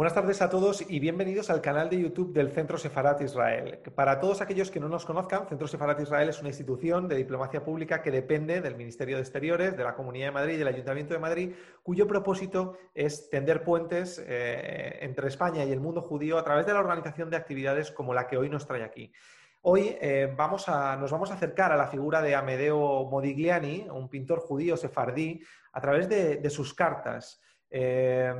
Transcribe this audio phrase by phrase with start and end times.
[0.00, 3.80] Buenas tardes a todos y bienvenidos al canal de YouTube del Centro Sefarat Israel.
[3.94, 7.62] Para todos aquellos que no nos conozcan, Centro Sefarat Israel es una institución de diplomacia
[7.62, 11.12] pública que depende del Ministerio de Exteriores, de la Comunidad de Madrid y del Ayuntamiento
[11.12, 11.52] de Madrid,
[11.82, 16.72] cuyo propósito es tender puentes eh, entre España y el mundo judío a través de
[16.72, 19.12] la organización de actividades como la que hoy nos trae aquí.
[19.60, 24.08] Hoy eh, vamos a, nos vamos a acercar a la figura de Amedeo Modigliani, un
[24.08, 27.38] pintor judío sefardí, a través de, sus cartas.
[27.68, 28.32] Eh,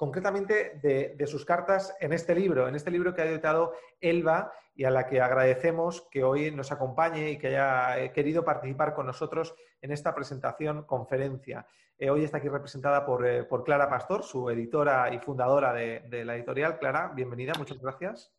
[0.00, 4.84] concretamente de, sus cartas en este libro, en este libro que ha editado Elba y
[4.84, 9.04] a la que agradecemos que hoy nos acompañe y que haya eh, querido participar con
[9.04, 11.66] nosotros en esta presentación conferencia.
[11.98, 16.24] Eh, hoy está aquí representada eh, por, Clara Pastor, su editora y fundadora de, de
[16.24, 16.78] la editorial.
[16.78, 18.32] Clara, bienvenida, muchas gracias.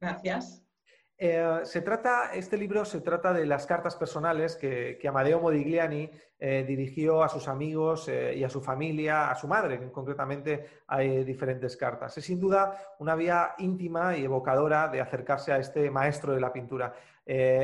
[0.00, 0.63] Gracias.
[1.16, 6.64] Eh, se trata, este libro se trata de las cartas personales que, Amadeo Modigliani eh,
[6.66, 11.76] dirigió a sus amigos eh, y a su familia, a su madre, concretamente hay diferentes
[11.76, 12.18] cartas.
[12.18, 16.52] Es sin duda una vía íntima y evocadora de acercarse a este maestro de la
[16.52, 16.94] pintura.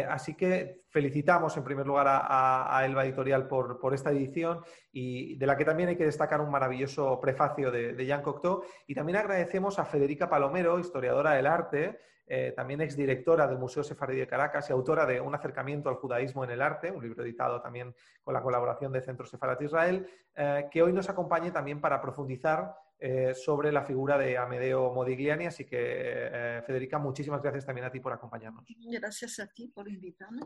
[0.09, 4.61] así que felicitamos en primer lugar a, Elba Editorial por, esta edición
[4.93, 8.62] y de la que también hay que destacar un maravilloso prefacio de, de Jean Cocteau.
[8.87, 11.98] Y también agradecemos a Federica Palomero, historiadora del arte,
[12.33, 16.45] eh, también exdirectora del Museo Sefardí de Caracas y autora de Un acercamiento al judaísmo
[16.45, 20.69] en el arte, un libro editado también con la colaboración de Centro Sefarat Israel, eh,
[20.70, 25.47] que hoy nos acompañe también para profundizar eh, sobre la figura de Amedeo Modigliani.
[25.47, 28.65] Así que, Federica, muchísimas gracias también a ti por acompañarnos.
[28.78, 30.42] Gracias a ti por invitarme.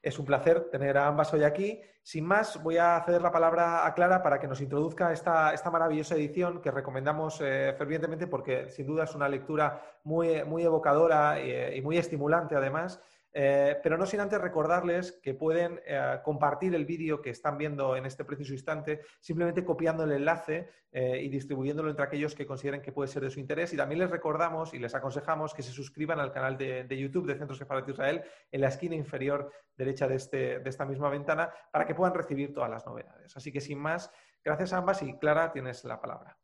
[0.00, 1.80] Es un placer tener a ambas hoy aquí.
[2.02, 5.70] Sin más, voy a ceder la palabra a Clara para que nos introduzca esta, esta
[5.70, 11.40] maravillosa edición que recomendamos eh, fervientemente porque sin duda es una lectura muy, muy evocadora
[11.40, 13.00] y, y muy estimulante además.
[13.32, 17.94] Eh, pero no sin antes recordarles que pueden eh, compartir el vídeo que están viendo
[17.94, 22.80] en este preciso instante simplemente copiando el enlace eh, y distribuyéndolo entre aquellos que consideren
[22.80, 23.72] que puede ser de su interés.
[23.74, 27.36] Y también les recordamos y les aconsejamos que se suscriban al canal de, YouTube de
[27.36, 31.52] Centro Sefarat de Israel en la esquina inferior derecha de, este, de esta misma ventana
[31.70, 33.36] para que puedan recibir todas las novedades.
[33.36, 34.10] Así que sin más,
[34.42, 36.38] gracias a ambas y Clara, tienes la palabra.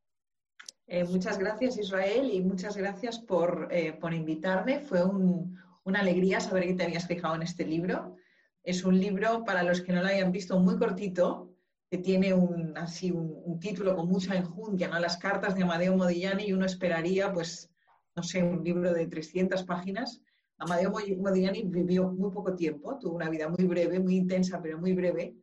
[1.09, 3.69] muchas gracias Israel y muchas gracias por,
[4.01, 4.81] por invitarme.
[4.81, 8.17] Fue un, una alegría saber que te habías fijado en este libro.
[8.63, 11.55] Es un libro, para los que no lo hayan visto, muy cortito,
[11.91, 14.99] que tiene un, así un, título con mucha enjundia, ¿no?
[14.99, 17.71] Las cartas de Amadeo Modigliani y uno esperaría, pues,
[18.17, 20.21] no sé, un libro de 300 páginas.
[20.59, 24.95] Amadeo Modigliani vivió muy poco tiempo, tuvo una vida muy breve, muy intensa, pero muy
[24.95, 25.37] breve,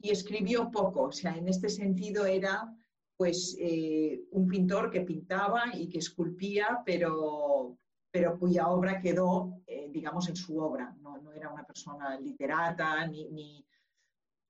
[0.00, 1.02] y escribió poco.
[1.04, 2.72] O sea, en este sentido era
[3.16, 7.78] pues eh, un pintor que pintaba y que esculpía, pero,
[8.16, 10.96] pero cuya obra quedó, eh, digamos, en su obra.
[11.02, 13.62] No, era una persona literata, ni,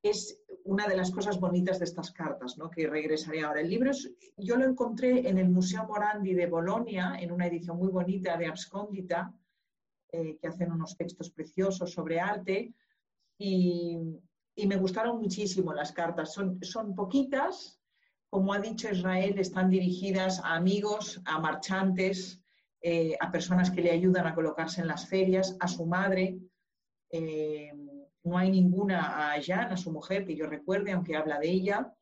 [0.00, 2.70] Es una de las cosas bonitas de estas cartas, ¿no?
[2.70, 3.60] que regresaré ahora.
[3.60, 3.90] El libro
[4.36, 8.46] yo lo encontré en el Museo Morandi de Bolonia, en una edición muy bonita de
[8.46, 9.34] Abscondita,
[10.12, 12.72] eh, que hacen unos textos preciosos sobre arte,
[13.36, 13.98] y,
[14.64, 16.32] me gustaron muchísimo las cartas.
[16.32, 17.80] Son, son poquitas,
[18.30, 22.40] como ha dicho Israel, están dirigidas a amigos, a marchantes,
[22.80, 26.38] eh, a personas que le ayudan a colocarse en las ferias, a su madre.
[27.10, 27.72] Eh,
[28.24, 31.94] no hay ninguna a Jan, a su mujer, que yo recuerde, aunque habla de ella.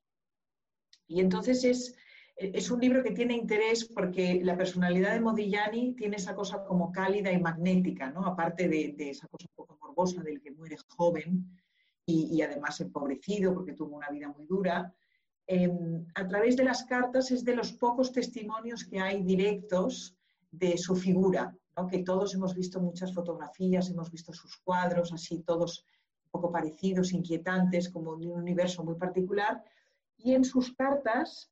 [1.07, 1.95] Y entonces es,
[2.37, 6.91] es un libro que tiene interés porque la personalidad de Modigliani tiene esa cosa como
[6.91, 8.27] cálida y magnética, ¿no?
[8.27, 11.49] aparte de, esa cosa un poco morbosa del que muere joven
[12.07, 14.93] y, además empobrecido porque tuvo una vida muy dura.
[15.47, 20.17] Em, a través de las cartas es de los pocos testimonios que hay directos
[20.59, 21.55] de su figura,
[21.91, 25.85] que todos hemos visto muchas fotografías, hemos visto sus cuadros, así todos
[26.27, 29.63] un poco parecidos, inquietantes, como de un universo muy particular,
[30.17, 31.51] y en sus cartas,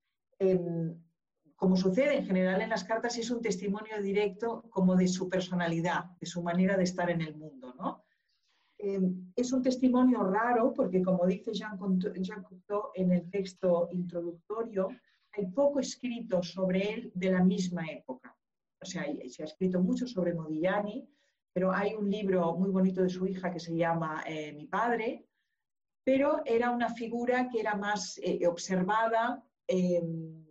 [1.56, 6.04] como sucede en general en las cartas, es un testimonio directo como de su personalidad,
[6.20, 7.74] de su manera de estar en el mundo.
[7.78, 8.04] ¿no?
[8.78, 14.88] Em, es un testimonio raro porque, como dice Jean Cocteau en el texto introductorio,
[15.32, 18.36] hay poco escrito sobre él de la misma época
[18.82, 21.08] o sea, se ha escrito mucho sobre Modigliani,
[21.52, 25.26] pero hay un libro muy bonito de su hija que se llama eh, Mi padre,
[26.04, 30.44] pero era una figura que era más eh, observada, em,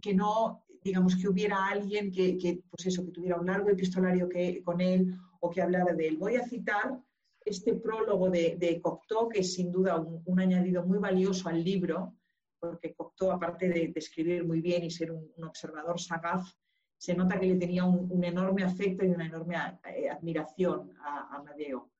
[0.00, 4.62] que no, digamos, que hubiera alguien que, pues eso, que tuviera un largo epistolario que,
[4.64, 6.16] con él o que hablara de él.
[6.16, 7.00] Voy a citar
[7.44, 12.14] este prólogo de, Cocteau, que es sin duda un, añadido muy valioso al libro,
[12.58, 16.56] porque Cocteau, aparte de, escribir muy bien y ser un observador sagaz,
[16.98, 21.90] se nota que le tenía un, enorme afecto y una enorme eh, admiración a, Amadeo.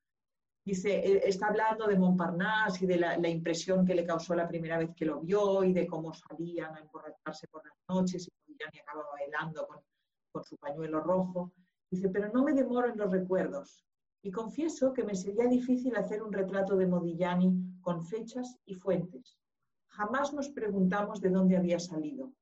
[0.65, 4.77] Dice, eh, está hablando de Montparnasse y de la, impresión que le causó la primera
[4.77, 8.79] vez que lo vio y de cómo salían a emborracharse por las noches y Modigliani
[8.79, 9.79] acaba bailando con,
[10.31, 11.53] con su pañuelo rojo.
[11.89, 13.85] Dice, pero no me demoro en los recuerdos.
[14.21, 19.37] Y confieso que me sería difícil hacer un retrato de Modigliani con fechas y fuentes.
[19.87, 22.33] Jamás nos preguntamos de dónde había salido.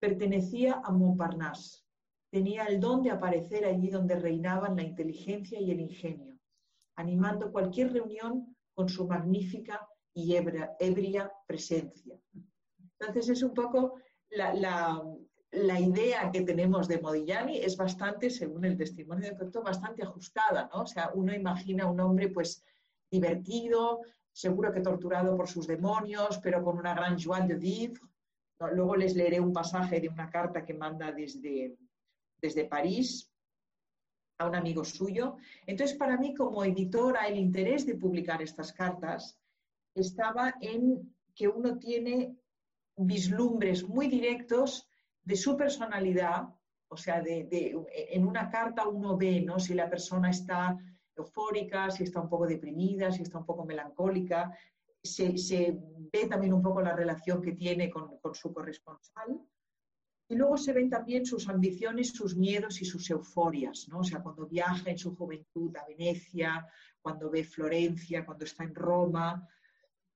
[0.00, 1.84] Pertenecía a Montparnasse.
[2.30, 6.38] Tenía el don de aparecer allí donde reinaban la inteligencia y el ingenio,
[6.96, 12.18] animando cualquier reunión con su magnífica y ebria, presencia.
[12.98, 13.94] Entonces es un poco
[14.30, 15.02] la,
[15.80, 20.82] idea que tenemos de Modigliani es bastante, según el testimonio de Cocteau, bastante ajustada, ¿no?
[20.82, 22.62] O sea, uno imagina a un hombre pues
[23.10, 24.02] divertido,
[24.32, 28.00] seguro que torturado por sus demonios, pero con una gran joie de vivre.
[28.72, 31.76] Luego les leeré un pasaje de una carta que manda desde,
[32.40, 33.30] desde París
[34.38, 35.36] a un amigo suyo.
[35.66, 39.38] Entonces, para mí, como editora, el interés de publicar estas cartas
[39.94, 42.36] estaba en que uno tiene
[42.96, 44.88] vislumbres muy directos
[45.22, 46.48] de su personalidad,
[46.88, 49.58] o sea, de, en una carta uno ve ¿no?
[49.60, 50.76] si la persona está
[51.16, 54.56] eufórica, si está un poco deprimida, si está un poco melancólica,
[55.14, 55.78] se,
[56.12, 59.40] ve también un poco la relación que tiene con, su corresponsal.
[60.30, 64.00] Y luego se ven también sus ambiciones, sus miedos y sus euforias, ¿no?
[64.00, 66.66] O sea, cuando viaja en su juventud a Venecia,
[67.00, 69.48] cuando ve Florencia, cuando está en Roma.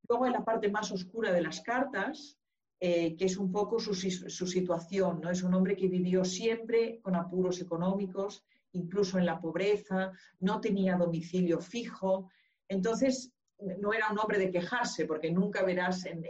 [0.06, 2.38] Luego en la parte más oscura de las cartas,
[2.84, 5.20] eh, que es un poco su, situación.
[5.20, 5.30] ¿no?
[5.30, 10.10] Es un hombre que vivió siempre con apuros económicos, incluso en la pobreza,
[10.40, 12.28] no tenía domicilio fijo.
[12.66, 13.32] Entonces,
[13.78, 16.22] no era un hombre de quejarse, porque nunca verás en,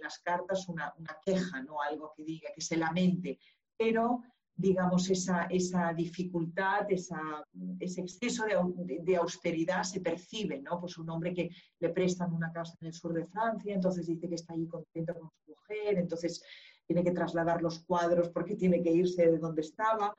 [0.00, 1.80] las cartas una, una, queja, ¿no?
[1.80, 3.38] algo que diga, que se lamente,
[3.76, 4.22] pero
[4.56, 10.80] digamos, esa, esa dificultad, ese exceso de, de, austeridad se percibe, ¿no?
[10.80, 11.50] Pues un hombre que
[11.80, 15.14] le prestan una casa en el sur de Francia, entonces dice que está allí contento
[15.14, 16.44] con su mujer, entonces
[16.86, 20.14] tiene que trasladar los cuadros porque tiene que irse de donde estaba.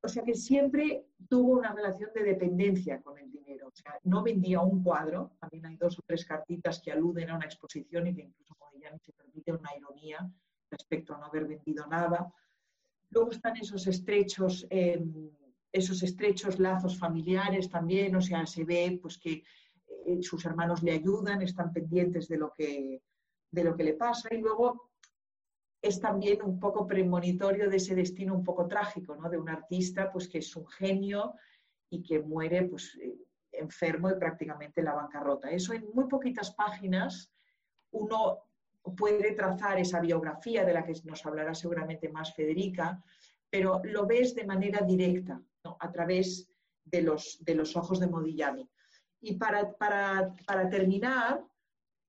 [0.00, 3.68] O sea que siempre tuvo una relación de dependencia con el dinero.
[3.68, 7.36] O sea, no vendía un cuadro, también hay dos o tres cartitas que aluden a
[7.36, 10.30] una exposición y que incluso Modigliani se permite una ironía
[10.70, 12.32] respecto a no haber vendido nada
[13.10, 15.30] Luego están esos estrechos, em,
[15.72, 19.42] esos estrechos lazos familiares también, o sea, se ve pues, que
[20.06, 23.02] eh, sus hermanos le ayudan, están pendientes de lo, que,
[23.50, 24.87] de lo que le pasa y luego
[25.80, 29.28] es también un poco premonitorio de ese destino un poco trágico, ¿no?
[29.28, 31.34] De un artista pues, que es un genio
[31.90, 33.16] y que muere pues, eh,
[33.52, 35.50] enfermo y prácticamente en la bancarrota.
[35.50, 37.32] Eso en muy poquitas páginas
[37.92, 38.44] uno
[38.96, 43.02] puede trazar esa biografía de la que nos hablará seguramente más Federica,
[43.50, 45.40] pero lo ves de manera directa,
[45.80, 46.48] a través
[46.84, 48.68] de los, de los ojos de Modigliani.
[49.20, 51.44] Y para, para, para terminar,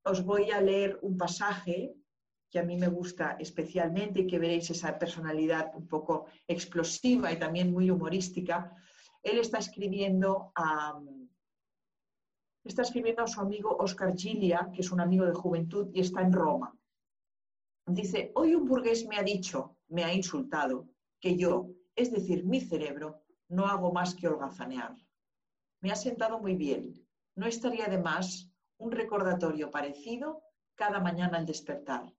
[0.04, 1.96] os voy a leer un pasaje
[2.50, 7.38] que a mí me gusta especialmente y que veréis esa personalidad un poco explosiva y
[7.38, 8.76] también muy humorística.
[9.22, 11.00] Él está escribiendo a,
[12.64, 16.22] está escribiendo a su amigo Oscar Gilia, que es un amigo de juventud y está
[16.22, 16.76] en Roma.
[17.86, 20.88] Dice, hoy un burgués me ha dicho, me ha insultado,
[21.20, 24.96] que yo, es decir, mi cerebro, no hago más que holgazanear.
[25.82, 26.94] Me ha sentado muy bien.
[27.36, 30.44] No estaría de más un recordatorio parecido
[30.76, 32.14] cada mañana al despertar,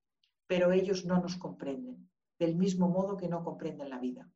[0.51, 4.29] pero ellos no nos comprenden, del mismo modo que no comprenden la vida.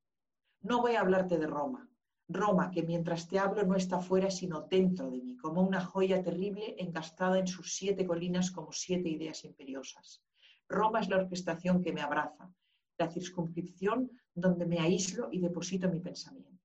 [0.61, 1.91] No voy a hablarte de Roma,
[2.29, 6.23] Roma, que mientras te hablo no está fuera sino dentro de mí, como una joya
[6.23, 10.23] terrible encastada en sus siete colinas como siete ideas imperiosas.
[10.69, 12.49] Roma es la orquestación que me abraza,
[12.97, 16.63] la circunscripción donde me aíslo y deposito mi pensamiento.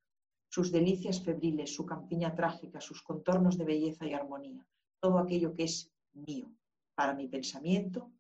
[0.47, 4.63] Sus delicias febriles, su campiña trágica, sus contornos de belleza y armonía,
[4.99, 6.53] todo aquello que es mío,
[6.93, 8.11] para mi pensamiento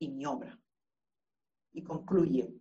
[0.00, 0.58] y mi obra.
[1.72, 2.52] Y concluye,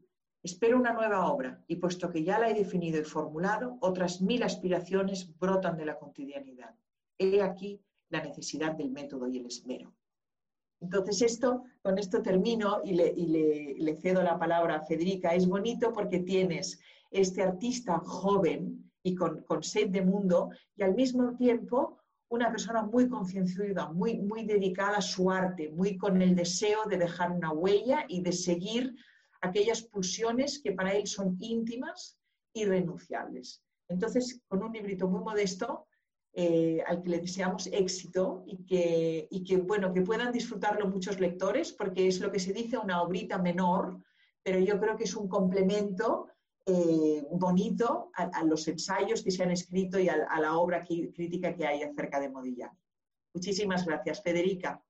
[0.44, 4.42] Espero una nueva obra y puesto que ya la he definido y formulado, otras mil
[4.42, 6.74] aspiraciones brotan de la cotidianidad.
[7.20, 9.94] He aquí la necesidad del método y el esmero.
[10.80, 15.36] Entonces, esto, con esto termino y, le, cedo la palabra a Federica.
[15.36, 16.80] Es bonito porque tienes
[17.12, 22.00] este artista joven y con, sed de mundo y al mismo tiempo
[22.32, 26.98] una persona muy concienciada, muy, muy dedicada a su arte, muy con el deseo de
[26.98, 28.96] dejar una huella y de seguir
[29.42, 32.18] aquellas pulsiones que para él son íntimas
[32.54, 33.62] y renunciables.
[33.90, 35.88] Entonces, con un librito muy modesto,
[36.34, 41.74] eh, al que le deseamos éxito y que, que, bueno, que puedan disfrutarlo muchos lectores,
[41.74, 44.02] porque es lo que se dice una obrita menor,
[44.42, 46.30] pero yo creo que es un complemento
[46.66, 51.66] eh, bonito a, los ensayos que se han escrito y a, la obra crítica que
[51.66, 52.78] hay acerca de Modigliani.
[53.34, 54.84] Muchísimas gracias, Federica.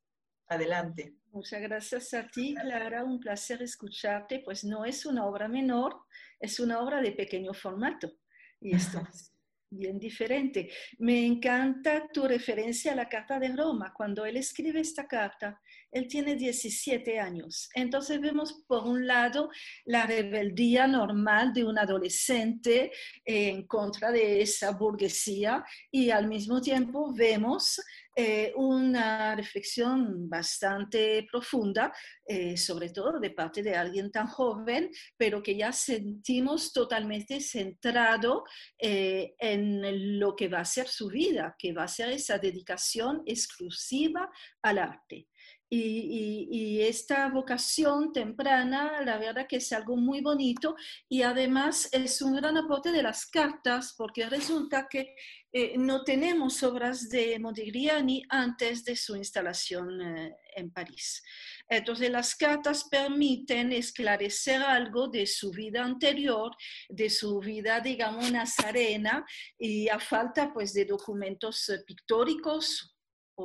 [0.47, 1.15] Adelante.
[1.31, 3.05] Muchas gracias a ti, Clara.
[3.05, 4.41] Un placer escucharte.
[4.43, 5.95] Pues no es una obra menor,
[6.39, 8.11] es una obra de pequeño formato.
[8.59, 9.31] Y esto es
[9.71, 10.69] bien diferente.
[10.99, 13.93] Me encanta tu referencia a la Carta de Roma.
[13.95, 15.59] Cuando él escribe esta carta,
[15.91, 17.69] él tiene 17 años.
[17.73, 19.49] Entonces vemos por un lado
[19.85, 22.91] la rebeldía normal de un adolescente
[23.25, 27.81] en contra de esa burguesía y al mismo tiempo vemos
[28.15, 31.93] eh, una reflexión bastante profunda,
[32.25, 38.43] eh, sobre todo de parte de alguien tan joven, pero que ya sentimos totalmente centrado
[38.77, 43.23] eh, en lo que va a ser su vida, que va a ser esa dedicación
[43.25, 44.29] exclusiva
[44.61, 45.27] al arte.
[45.73, 50.75] Y, esta vocación temprana, la verdad que es algo muy bonito
[51.07, 55.15] y además es un gran aporte de las cartas porque resulta que
[55.53, 61.23] eh, no tenemos obras de Modigliani antes de su instalación eh, en París.
[61.69, 66.51] Entonces las cartas permiten esclarecer algo de su vida anterior,
[66.89, 69.25] de su vida, digamos, nazarena
[69.57, 72.90] y a falta pues de documentos eh, pictóricos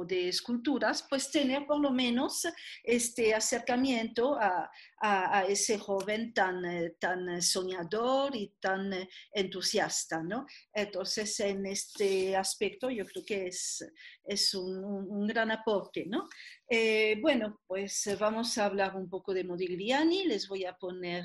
[0.05, 2.47] de esculturas, pues tener por lo menos
[2.83, 10.47] este acercamiento a, a, ese joven tan, eh, tan soñador y tan eh, entusiasta, ¿no?
[10.73, 13.85] Entonces, en este aspecto yo creo que es,
[14.25, 16.29] es un, gran aporte, ¿no?
[16.69, 21.25] Eh, bueno, pues vamos a hablar un poco de Modigliani, les voy a poner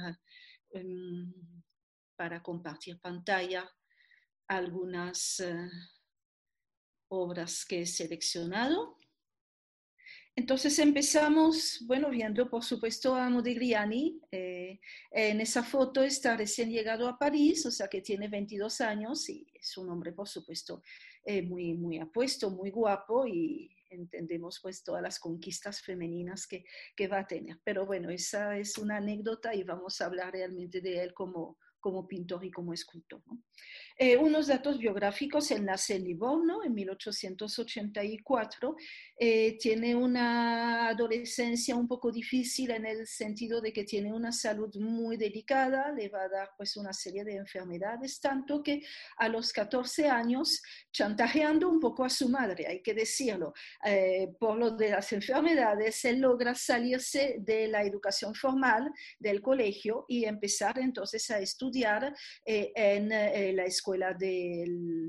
[0.74, 1.34] um,
[2.16, 3.70] para compartir pantalla
[4.48, 5.42] algunas
[7.12, 8.98] obras que he seleccionado.
[10.34, 14.22] Entonces empezamos, bueno, viendo por supuesto a Modigliani.
[14.32, 14.80] Eh,
[15.12, 19.46] en esa foto está recién llegado a París, o sea que tiene 22 años y
[19.54, 20.82] es un hombre, por supuesto,
[21.26, 26.64] eh, muy, muy apuesto, muy guapo y entendemos pues todas las conquistas femeninas que,
[26.96, 27.60] que va a tener.
[27.66, 32.08] Pero bueno, esa es una anécdota y vamos a hablar realmente de él como, como
[32.08, 33.22] pintor y como escultor.
[33.98, 38.76] Eh, unos datos biográficos, él nace en Livorno en 1884,
[39.18, 44.74] eh, tiene una adolescencia un poco difícil en el sentido de que tiene una salud
[44.78, 48.82] muy delicada, le va a dar pues una serie de enfermedades, tanto que
[49.18, 50.62] a los 14 años,
[50.92, 53.54] chantajeando un poco a su madre, hay que decirlo,
[53.86, 60.06] eh, por lo de las enfermedades, él logra salirse de la educación formal del colegio
[60.08, 61.71] y empezar entonces a estudiar
[62.46, 63.10] en
[63.56, 64.66] la escuela de,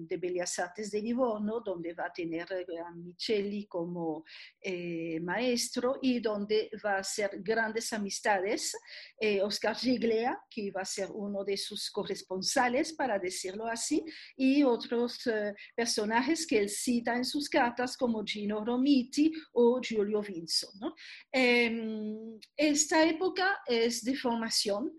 [0.08, 4.24] de, Bellas Artes de Livorno, donde va a tener a Micheli como
[4.60, 8.76] eh, maestro y donde va a hacer grandes amistades.
[9.18, 14.04] Eh, Oscar Giglia, que va a ser uno de sus corresponsales, para decirlo así,
[14.36, 20.22] y otros eh, personajes que él cita en sus cartas, como Gino Romiti o Giulio
[20.22, 20.70] Vinzo.
[20.80, 20.94] ¿no?
[21.30, 24.92] Em, esta época es de formación.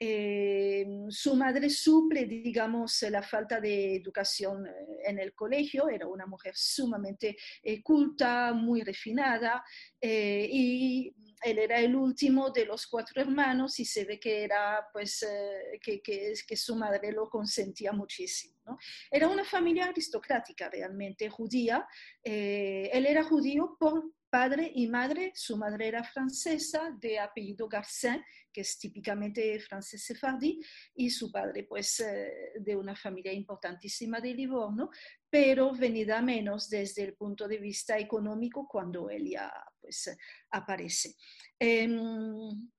[0.00, 4.72] Eh, su madre suple, digamos, la falta de educación eh,
[5.04, 9.64] en el colegio, era una mujer sumamente eh, culta, muy refinada,
[10.00, 11.12] y
[11.42, 15.26] él era el último de los cuatro hermanos y se ve que era, pues,
[15.82, 18.78] que, su madre lo consentía muchísimo.
[19.10, 21.86] Era una familia aristocrática realmente judía.
[22.22, 25.32] él era judío por padre y madre.
[25.34, 30.60] Su madre era francesa de apellido Garcin, que es típicamente francés sefardí,
[30.94, 34.90] y su padre pues eh, de una familia importantísima de Livorno,
[35.30, 40.16] pero venida menos desde el punto de vista económico cuando él ya pues
[40.50, 41.14] aparece.
[41.58, 42.70] Em,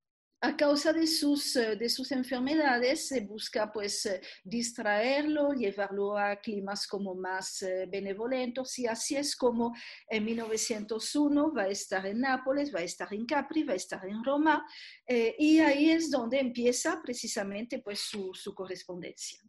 [0.42, 1.78] a causa de sus, eh,
[2.12, 9.36] enfermedades busca pues eh, distraerlo, llevarlo a climas como más eh, benevolentos y así es
[9.36, 9.76] como
[10.08, 14.06] en 1901 va a estar en Nápoles, va a estar en Capri, va a estar
[14.06, 14.66] en Roma
[15.08, 19.40] y ahí es donde empieza precisamente pues su, su correspondencia.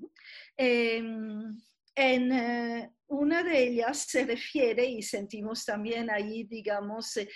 [0.57, 1.55] Em,
[2.01, 7.27] en eh, una de ellas se refiere, y sentimos también ahí, digamos, eh,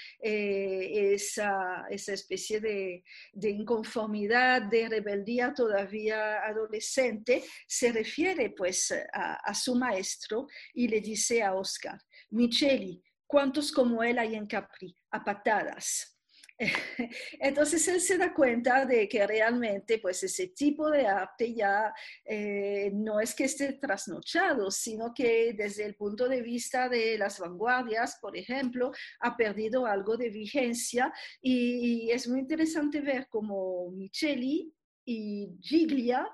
[1.15, 9.55] esa, esa, especie de, de, inconformidad, de rebeldía todavía adolescente, se refiere pues a, a
[9.55, 14.97] su maestro y le dice a Oscar, Micheli, ¿cuántos como él hay en Capri?
[15.11, 16.14] A patadas.
[17.41, 21.93] Entonces él se da cuenta de que realmente pues ese tipo de arte ya
[22.25, 27.41] eh, no es que esté trasnochado, sino que desde el punto de vista de las
[27.41, 31.13] vanguardias, por ejemplo, ha perdido algo de vigencia.
[31.41, 34.73] Y, es muy interesante ver cómo Micheli
[35.05, 36.29] y Giglia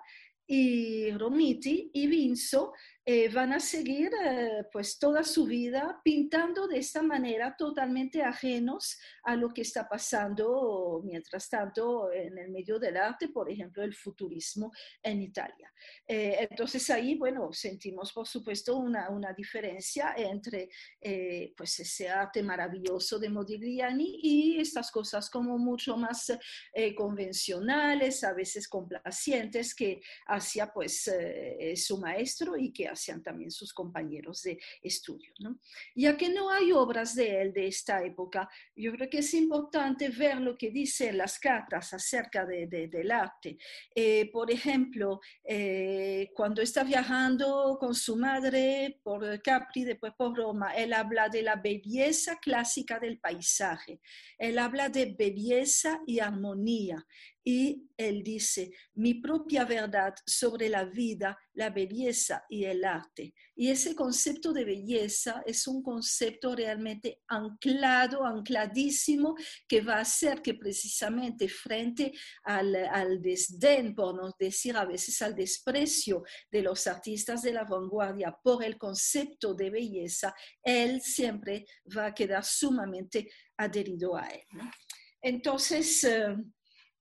[0.46, 2.72] y Romiti y Vinzo
[3.12, 9.00] eh, van a seguir eh, pues toda su vida pintando de esta manera totalmente ajenos
[9.24, 13.96] a lo que está pasando mientras tanto en el medio del arte, por ejemplo, el
[13.96, 14.70] futurismo
[15.02, 15.72] en Italia.
[16.06, 20.68] Eh, entonces ahí, bueno, sentimos por supuesto una, una diferencia entre
[21.56, 26.32] pues ese arte maravilloso de Modigliani y estas cosas como mucho más
[26.96, 31.10] convencionales, a veces complacientes que hacía pues
[31.74, 32.88] su maestro y que
[33.22, 35.32] también sus compañeros de estudio.
[35.38, 35.58] ¿no?
[35.94, 40.08] Ya que no hay obras de él de esta época, yo creo que es importante
[40.08, 43.58] ver lo que dicen las cartas acerca de, del arte.
[43.94, 50.74] Eh, por ejemplo, eh, cuando está viajando con su madre por Capri, después por Roma,
[50.74, 54.00] él habla de la belleza clásica del paisaje,
[54.38, 57.06] él habla de belleza y armonía
[57.44, 63.34] y él dice, mi propia verdad sobre la vida, la belleza y el arte.
[63.54, 69.34] Y ese concepto de belleza es un concepto realmente anclado, ancladísimo,
[69.66, 72.12] que va a hacer que precisamente frente
[72.44, 77.64] al, al desdén, por no decir a veces al desprecio de los artistas de la
[77.64, 81.64] vanguardia por el concepto de belleza, él siempre
[81.96, 84.42] va a quedar sumamente adherido a él.
[85.22, 86.34] Entonces, eh,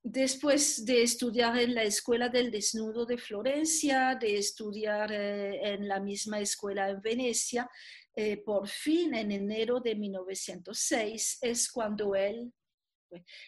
[0.01, 5.99] Después de estudiar en la Escuela del Desnudo de Florencia, de estudiar eh, en la
[5.99, 7.69] misma escuela en Venecia,
[8.15, 12.53] eh, por fin en enero de 1906 es cuando él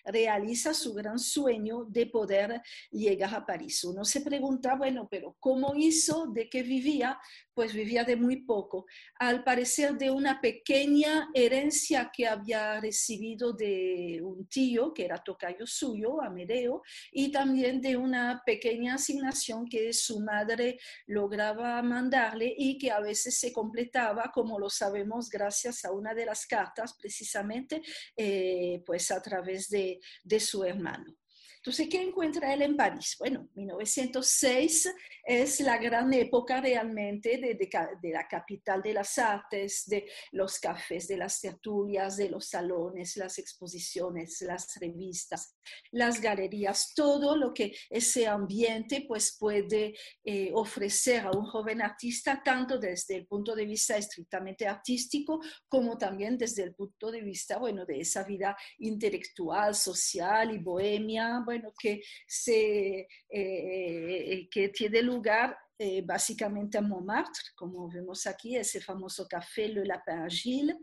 [0.05, 3.83] realiza su gran sueño de poder llegar a París.
[3.83, 6.27] Uno se pregunta, bueno, pero ¿cómo hizo?
[6.27, 7.19] ¿De qué vivía?
[7.53, 8.85] Pues vivía de muy poco,
[9.19, 15.67] al parecer de una pequeña herencia que había recibido de un tío que era tocayo
[15.67, 16.81] suyo, Amedeo,
[17.11, 23.37] y también de una pequeña asignación que su madre lograba mandarle y que a veces
[23.37, 27.81] se completaba, como lo sabemos, gracias a una de las cartas, precisamente,
[28.15, 31.20] eh, pues a través de, de su hermano.
[31.63, 33.15] Entonces, ¿qué encuentra él en París?
[33.19, 40.57] Bueno, 1906 es la gran época realmente de, la capital de las artes, de los
[40.57, 45.55] cafés, de las tertulias, de los salones, las exposiciones, las revistas,
[45.91, 49.93] las galerías, todo lo que ese ambiente pues puede
[50.23, 55.95] eh, ofrecer a un joven artista, tanto desde el punto de vista estrictamente artístico como
[55.95, 61.73] también desde el punto de vista, bueno, de esa vida intelectual, social y bohemia bueno,
[61.77, 69.27] que, se, eh, que tiene lugar eh, básicamente en Montmartre, como vemos aquí, ese famoso
[69.27, 70.77] café Le Lapin Gilles,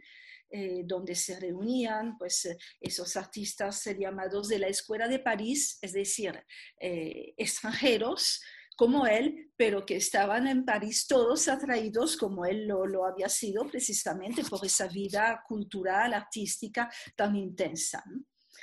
[0.50, 6.38] eh, donde se reunían pues, esos artistas llamados de la Escuela de París, es decir,
[6.78, 8.42] extranjeros
[8.76, 13.66] como él, pero que estaban en París todos atraídos como él lo, lo, había sido
[13.66, 18.04] precisamente por esa vida cultural, artística tan intensa.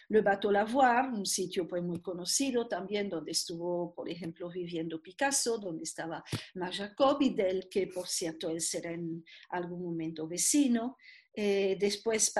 [0.09, 5.57] Le Bateau Lavoir, un sitio pues muy conocido también donde estuvo, por ejemplo, viviendo Picasso,
[5.57, 6.23] donde estaba
[6.55, 10.97] Marc Jacob del que, por cierto, él será en algún momento vecino.
[11.35, 12.33] Eh, después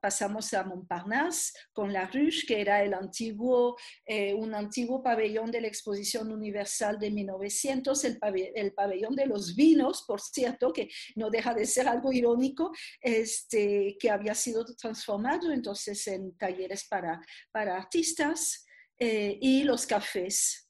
[0.00, 5.60] pasamos a Montparnasse con la Ruche, que era el antiguo, eh, un antiguo pabellón de
[5.60, 8.18] la Exposición Universal de 1900, el,
[8.54, 13.96] el, pabellón de los vinos, por cierto, que no deja de ser algo irónico, este,
[13.98, 18.64] que había sido transformado entonces en talleres para, para artistas,
[19.04, 20.68] eh, y los cafés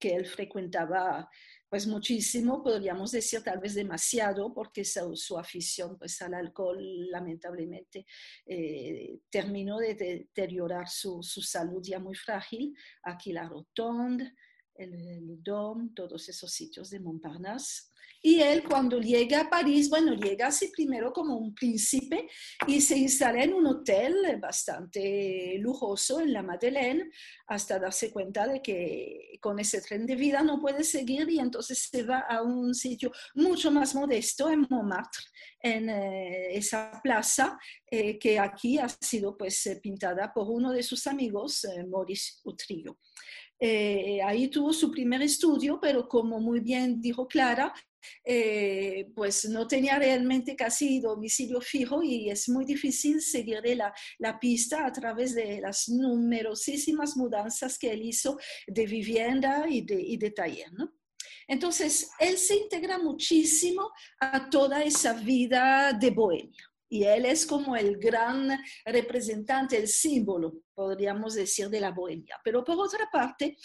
[0.00, 1.30] que él frecuentaba
[1.74, 8.06] pues muchísimo, podríamos decir tal vez demasiado, porque su, afición pues, al alcohol lamentablemente
[8.46, 12.76] eh, terminó de deteriorar su, su, salud ya muy frágil.
[13.02, 14.34] Aquí la Rotonde,
[14.76, 17.90] el, el Dôme, todos esos sitios de Montparnasse.
[18.26, 22.26] Y él cuando llega a París, bueno, llega así primero como un príncipe
[22.66, 27.10] y se instala en un hotel bastante lujoso en la Madeleine
[27.46, 31.90] hasta darse cuenta de que con ese tren de vida no puede seguir y entonces
[31.92, 35.24] se va a un sitio mucho más modesto en Montmartre,
[35.60, 37.58] en eh, esa plaza
[37.90, 42.96] eh, que aquí ha sido pues eh, pintada por uno de sus amigos, Maurice Utrillo.
[44.24, 47.74] ahí tuvo su primer estudio, pero como muy bien dijo Clara,
[48.24, 54.38] eh, pues no tenía realmente casi domicilio fijo y es muy difícil seguirle la, la,
[54.38, 60.16] pista a través de las numerosísimas mudanzas que él hizo de vivienda y de, y
[60.16, 60.72] de taller.
[60.72, 60.92] ¿no?
[61.46, 63.90] Entonces, él se integra muchísimo
[64.20, 66.64] a toda esa vida de bohemia.
[66.88, 72.38] Y él es como el gran representante, el símbolo, podríamos decir, de la bohemia.
[72.44, 73.56] Pero por otra parte,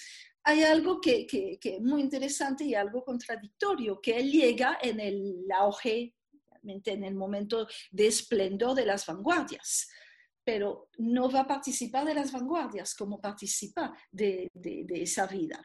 [0.43, 1.28] hay algo que,
[1.62, 6.15] es muy interesante y algo contradictorio, que él llega en el auge,
[6.63, 9.88] en el momento de esplendor de las vanguardias
[10.52, 14.50] pero no va a participar de las vanguardias como participa de,
[14.90, 15.64] esa vida.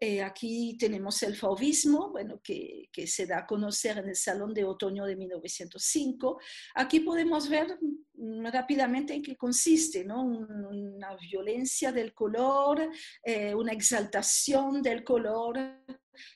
[0.00, 4.62] Eh, aquí tenemos el fauvismo, bueno, que, se da a conocer en el Salón de
[4.62, 6.38] Otoño de 1905.
[6.76, 7.76] Aquí podemos ver
[8.52, 10.22] rápidamente en qué consiste, ¿no?
[10.22, 12.88] una violencia del color,
[13.24, 15.58] eh, una exaltación del color,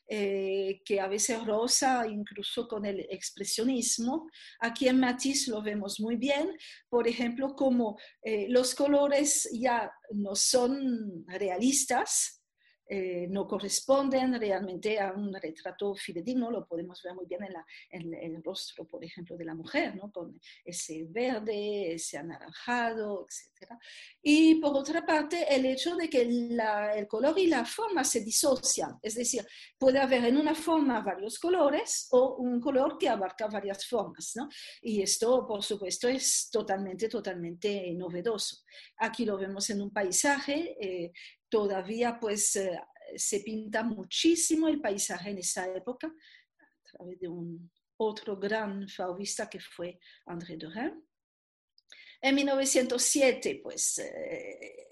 [0.08, 4.28] eh, que a veces rosa incluso con el expresionismo.
[4.60, 6.56] Aquí en Matisse lo vemos muy bien,
[6.88, 12.43] por ejemplo, como eh, los colores ya no son realistas,
[12.86, 17.40] eh, no corresponden realmente a un retrato fidedigno, lo podemos ver muy bien
[17.90, 20.12] en, el rostro, por ejemplo, de la mujer, ¿no?
[20.12, 23.72] con ese verde, ese anaranjado, etc.
[24.22, 28.98] Y por otra parte, el hecho de que el color y la forma se disocian,
[29.02, 29.46] es decir,
[29.78, 34.32] puede haber en una forma varios colores o un color que abarca varias formas.
[34.36, 34.48] ¿no?
[34.82, 38.62] Y esto, por supuesto, es totalmente, totalmente novedoso.
[38.98, 40.76] Aquí lo vemos en un paisaje.
[40.80, 41.12] Eh,
[41.54, 42.80] todavía pues eh,
[43.14, 49.48] se pinta muchísimo el paisaje en esa época a través de un otro gran fauvista
[49.48, 51.00] que fue André Derain.
[52.20, 54.88] En 1907, pues eh,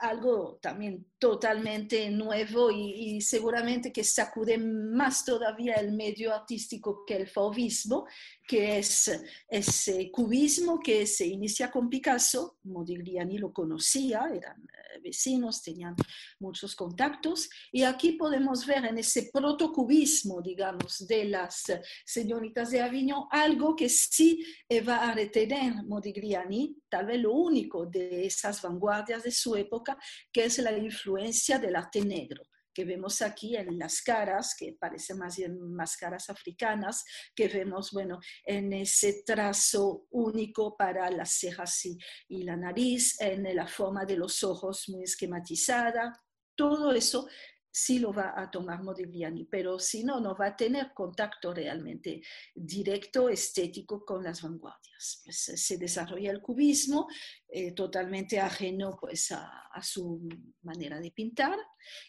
[0.00, 7.28] algo también totalmente nuevo y, seguramente que sacude más todavía el medio artístico que el
[7.28, 8.06] fauvismo,
[8.48, 9.10] que es
[9.48, 12.58] ese cubismo que se inicia con Picasso.
[12.64, 15.94] Modigliani lo conocía, eran eh, vecinos, tenían
[16.38, 17.50] muchos contactos.
[17.70, 21.64] Y aquí podemos ver en ese protocubismo, digamos, de las
[22.04, 24.42] señoritas de Avignon, algo que sí
[24.88, 29.89] va a retener Modigliani, tal vez lo único de esas vanguardias de su época,
[30.32, 35.18] que es la influencia del arte negro que vemos aquí en las caras, que parecen
[35.18, 41.84] más bien más caras africanas, que vemos, bueno, en ese trazo único para las cejas
[42.28, 46.12] y la nariz, en la forma de los ojos muy esquematizada.
[46.54, 47.26] Todo eso
[47.70, 52.20] sí lo va a tomar Modigliani, pero si no, no va a tener contacto realmente
[52.54, 55.22] directo, estético con las vanguardias.
[55.24, 57.06] Pues eh, se desarrolla el cubismo,
[57.48, 60.28] eh, totalmente ajeno pues, a, a, su
[60.62, 61.58] manera de pintar,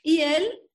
[0.03, 0.70] y él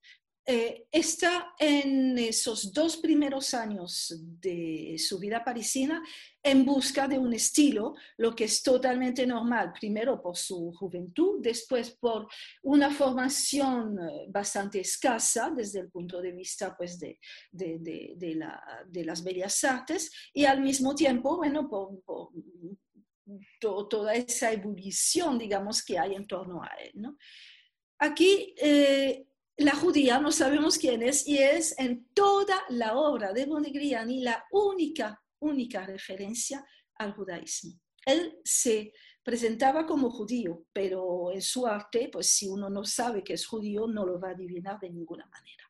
[0.49, 6.01] eh, está en esos dos primeros años de su vida parisina
[6.41, 11.91] en busca de un estilo, lo que es totalmente normal, primero por su juventud, después
[11.91, 12.29] por
[12.63, 17.19] una formación eh, bastante escasa desde el punto de vista pues, de,
[17.51, 22.31] de, de, la, de las bellas artes y al mismo tiempo, bueno, por,
[23.59, 27.05] toda esa ebullición, digamos, que hay en torno a él.
[27.99, 29.27] Aquí eh,
[29.59, 34.45] la judía, no sabemos quién es, y es en toda la obra de Modigliani la
[34.51, 36.65] única, única referencia
[36.97, 37.81] al judaísmo.
[38.05, 38.93] Él se
[39.23, 43.87] presentaba como judío, pero en su arte, pues si uno no sabe que es judío,
[43.87, 45.65] no lo va a adivinar de ninguna manera.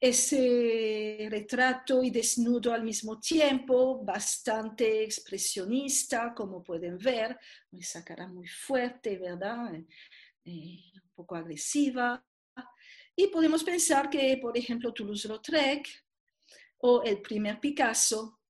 [0.00, 7.38] Ese retrato y desnudo al mismo tiempo, bastante expresionista, como pueden ver,
[7.72, 9.72] esa cara muy fuerte, ¿verdad?
[10.44, 12.24] Eh, poco agresiva.
[13.16, 15.88] Y podemos pensar que, por ejemplo, Toulouse-Lautrec
[16.78, 18.40] o el primer Picasso,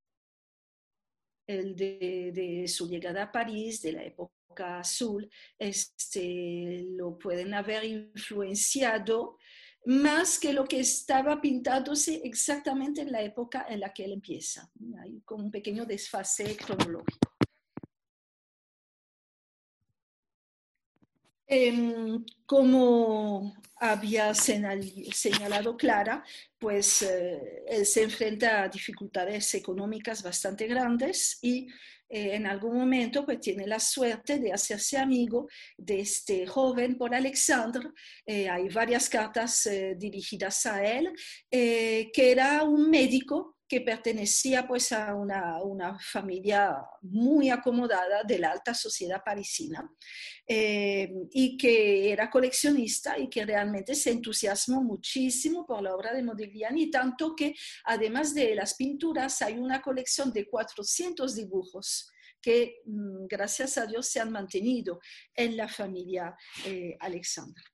[1.46, 9.36] el de, su llegada a París, de la época azul, este, lo pueden haber influenciado
[9.86, 14.70] más que lo que estaba pintándose exactamente en la época en la que él empieza.
[15.02, 17.33] Hay como un pequeño desfase cronológico.
[21.46, 26.24] Em, como había señalado Clara,
[26.58, 31.66] pues eh, él se enfrenta a dificultades económicas bastante grandes y
[32.08, 37.14] eh, en algún momento pues tiene la suerte de hacerse amigo de este joven por
[37.14, 37.90] Alexandre.
[38.24, 41.12] Eh, hay varias cartas dirigidas a él,
[41.50, 48.50] que era un médico que pertenecía pues a una, una, familia muy acomodada de la
[48.50, 49.90] alta sociedad parisina
[50.46, 56.22] eh, y que era coleccionista y que realmente se entusiasmó muchísimo por la obra de
[56.22, 62.10] Modigliani, tanto que además de las pinturas hay una colección de 400 dibujos
[62.42, 65.00] que mm, gracias a Dios se han mantenido
[65.34, 67.64] en la familia eh, Alexandra.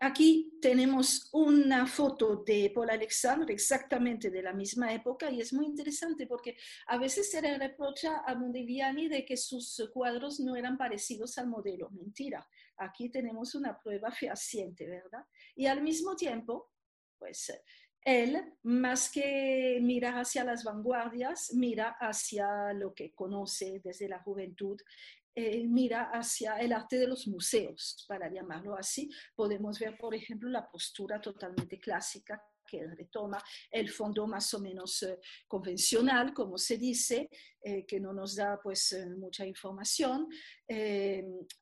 [0.00, 5.66] Aquí tenemos una foto de Paul Alexandre exactamente de la misma época y es muy
[5.66, 6.56] interesante porque
[6.86, 11.48] a veces se le reprocha a Modigliani de que sus cuadros no eran parecidos al
[11.48, 11.90] modelo.
[11.90, 15.24] Mentira, aquí tenemos una prueba fehaciente, ¿verdad?
[15.56, 16.70] Y al mismo tiempo,
[17.18, 17.50] pues
[18.04, 24.80] él, más que mirar hacia las vanguardias, mira hacia lo que conoce desde la juventud
[25.40, 29.08] eh, mira hacia el arte de los museos, para llamarlo así.
[29.36, 35.00] Podemos ver, por ejemplo, la postura totalmente clásica que retoma, el fondo más o menos
[35.04, 37.30] eh, convencional, como se dice,
[37.62, 40.26] eh, que no nos da pues mucha información,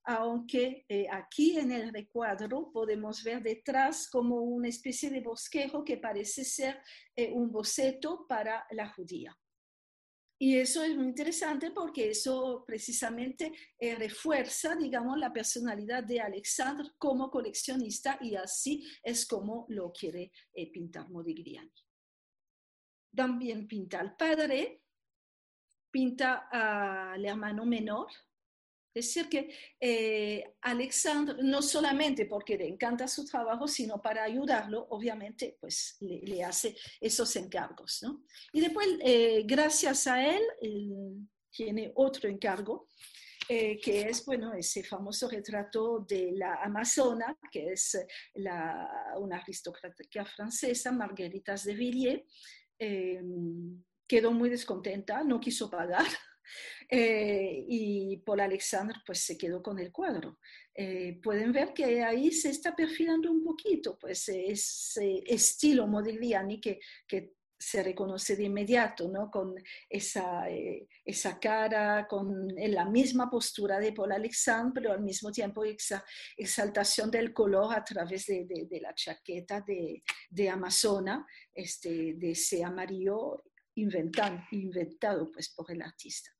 [0.04, 6.44] aunque aquí en el recuadro podemos ver detrás como una especie de bosquejo que parece
[6.44, 6.80] ser
[7.34, 9.36] un boceto para la judía.
[10.38, 16.90] Y eso es muy interesante porque eso precisamente eh, refuerza, digamos, la personalidad de Alexandre
[16.98, 21.72] como coleccionista y así es como lo quiere eh, pintar Modigliani.
[23.14, 24.82] También pinta al padre,
[25.90, 28.08] pinta al hermano menor,
[28.96, 34.86] es decir, que eh, Alexandre, no solamente porque le encanta su trabajo, sino para ayudarlo,
[34.88, 38.02] obviamente, pues le, hace esos encargos.
[38.02, 38.24] ¿no?
[38.54, 40.42] Y después, eh, gracias a él,
[41.50, 42.88] tiene otro encargo,
[43.50, 47.98] eh, que es, bueno, ese famoso retrato de la Amazona, que es
[48.36, 52.22] la, una aristocrática francesa, Margueritas de Villiers.
[54.08, 56.06] quedó muy descontenta, no quiso pagar
[56.88, 60.38] eh, y Paul Alexandre pues se quedó con el cuadro.
[60.74, 66.80] Eh, pueden ver que ahí se está perfilando un poquito pues ese estilo Modigliani que,
[67.08, 69.30] que se reconoce de inmediato, ¿no?
[69.30, 69.54] Con
[69.88, 75.64] esa, eh, esa cara, con la misma postura de Paul Alexandre, pero al mismo tiempo
[75.64, 76.04] esa
[76.36, 82.62] exaltación del color a través de, de, la chaqueta de, de Amazona, este, de ese
[82.62, 83.42] amarillo
[83.74, 86.35] inventado, inventado pues, por el artista.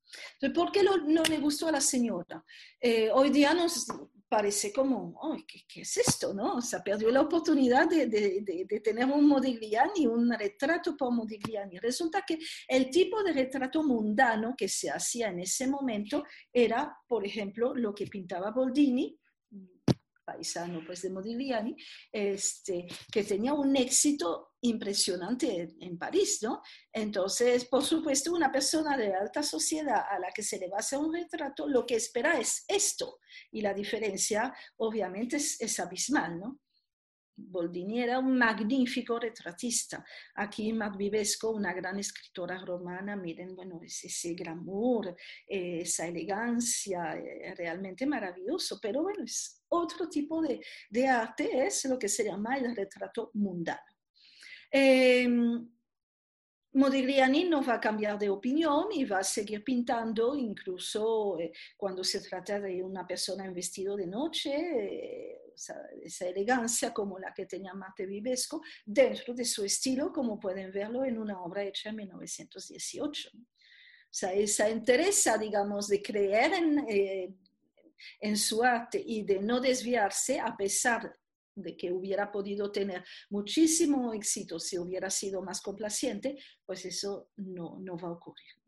[0.54, 2.44] ¿Por qué no le gustó a la señora?
[2.80, 3.86] Eh, hoy día nos
[4.28, 6.34] parece como, ¿qué, es esto?
[6.34, 6.56] ¿no?
[6.56, 11.78] O sea, perdió la oportunidad de, de, tener un Modigliani, un retrato por Modigliani.
[11.78, 17.24] Resulta que el tipo de retrato mundano que se hacía en ese momento era, por
[17.24, 19.16] ejemplo, lo que pintaba Boldini,
[20.26, 21.76] paisano pues de Modigliani,
[22.12, 26.60] este, que tenía un éxito impresionante en París, ¿no?
[26.92, 30.80] Entonces, por supuesto, una persona de alta sociedad a la que se le va a
[30.80, 33.20] hacer un retrato, lo que espera es esto,
[33.52, 36.60] y la diferencia obviamente es, es abismal, ¿no?
[37.36, 40.04] Boldini era un magnífico retratista.
[40.34, 45.14] Aquí Vivesco, una gran escritora romana, miren, bueno, ese, glamour,
[45.46, 52.08] esa elegancia, eh, realmente maravilloso, pero bueno, es otro tipo de, arte, es lo que
[52.08, 53.80] se llama el retrato mundano.
[54.70, 55.28] Eh,
[56.76, 62.04] Modigliani no va a cambiar de opinión y va a seguir pintando incluso eh, cuando
[62.04, 67.46] se trata de una persona en vestido de noche, eh, esa, elegancia como la que
[67.46, 71.96] tenía Mate Vivesco, dentro de su estilo, como pueden verlo en una obra hecha en
[71.96, 73.30] 1918.
[73.34, 73.38] O
[74.10, 77.34] sea, esa interés, digamos, de creer en, eh,
[78.20, 81.16] en su arte y de no desviarse a pesar
[81.54, 87.78] de que hubiera podido tener muchísimo éxito si hubiera sido más complaciente, pues eso no,
[87.80, 88.65] no va a ocurrir.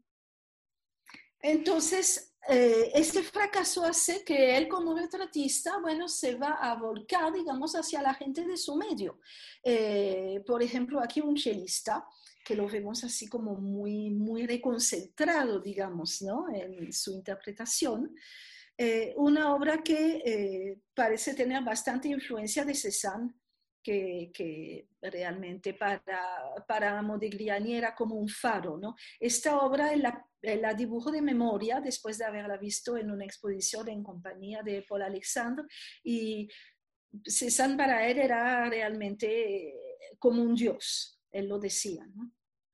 [1.41, 7.75] Entonces, eh, este fracaso hace que él como retratista, bueno, se va a volcar, digamos,
[7.75, 9.21] hacia la gente de su medio.
[9.63, 12.07] Eh, por ejemplo, aquí un chelista,
[12.45, 16.47] que lo vemos así como muy, muy reconcentrado, digamos, ¿no?
[16.51, 18.17] En su interpretación.
[18.79, 23.35] Eh, una obra que parece tener bastante influencia de Cézanne,
[23.83, 26.03] que, realmente para,
[26.67, 28.77] para, Modigliani era como un faro.
[28.77, 28.97] ¿no?
[29.21, 34.03] Esta obra la, la, dibujo de memoria después de haberla visto en una exposición en
[34.03, 35.65] compañía de Paul Alexandre
[36.03, 36.49] y
[37.25, 39.75] Cézanne para él era realmente
[40.19, 42.07] como un dios, él lo decía.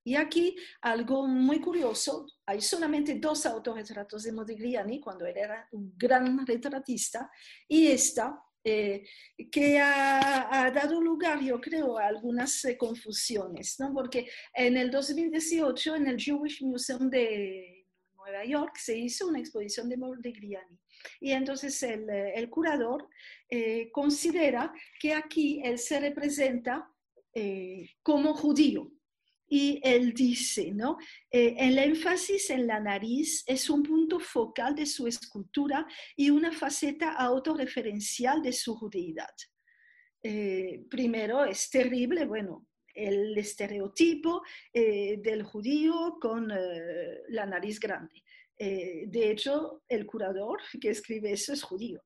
[0.07, 5.95] Y aquí algo muy curioso, hay solamente dos autorretratos de Modigliani cuando él era un
[5.97, 7.31] gran retratista
[7.67, 9.05] y esta eh,
[9.53, 13.93] que ha, dado lugar, yo creo, a algunas eh, confusiones, ¿no?
[13.93, 19.91] porque en el 2018 en el Jewish Museum de Nueva York se hizo una exposición
[19.91, 20.81] de Modigliani
[21.21, 23.09] y entonces el, eh, el curador
[23.93, 26.91] considera que aquí él se representa
[28.03, 28.91] como judío
[29.49, 30.97] y él dice, ¿no?
[31.31, 36.53] Eh, el énfasis en la nariz es un punto focal de su escultura y una
[36.53, 39.35] faceta autorreferencial de su judeidad.
[40.23, 46.49] Eh, primero, es terrible, bueno, el estereotipo eh, del judío con
[47.29, 48.23] la nariz grande.
[48.57, 52.01] de hecho, el curador que escribe eso es judío.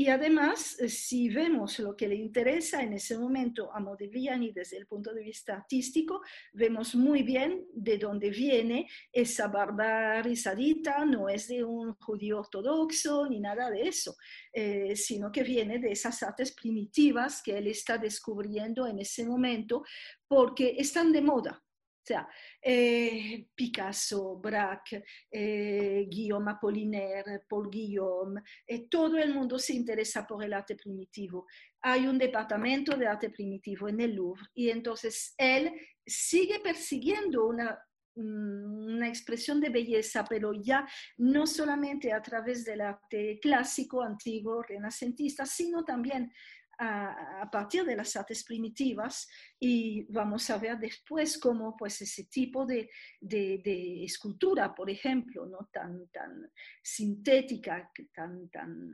[0.00, 4.76] Y además, eh, si vemos lo que le interesa en ese momento a Modigliani desde
[4.76, 11.48] el punto de vista artístico, vemos muy bien de dónde viene esa barbarizadita, no es
[11.48, 14.14] de un judío ortodoxo ni nada de eso,
[14.52, 19.82] eh, sino que viene de esas artes primitivas que él está descubriendo en ese momento
[20.28, 21.60] porque están de moda
[22.08, 22.28] sea,
[22.60, 30.42] eh, Picasso, Braque, eh, Guillaume Apollinaire, Paul Guillaume, eh, todo el mundo se interesa por
[30.42, 31.46] el arte primitivo.
[31.82, 35.72] Hay un departamento de arte primitivo en el Louvre y entonces él
[36.04, 37.78] sigue persiguiendo una
[38.16, 40.84] mm, una expresión de belleza, pero ya
[41.18, 46.32] no solamente a través del arte clásico, antiguo, renacentista, sino también
[46.78, 52.64] a, partir de las artes primitivas y vamos a ver después cómo pues ese tipo
[52.64, 52.88] de,
[53.20, 55.68] de, escultura, por ejemplo, ¿no?
[55.72, 56.50] tan, tan
[56.82, 58.92] sintética, tan, tan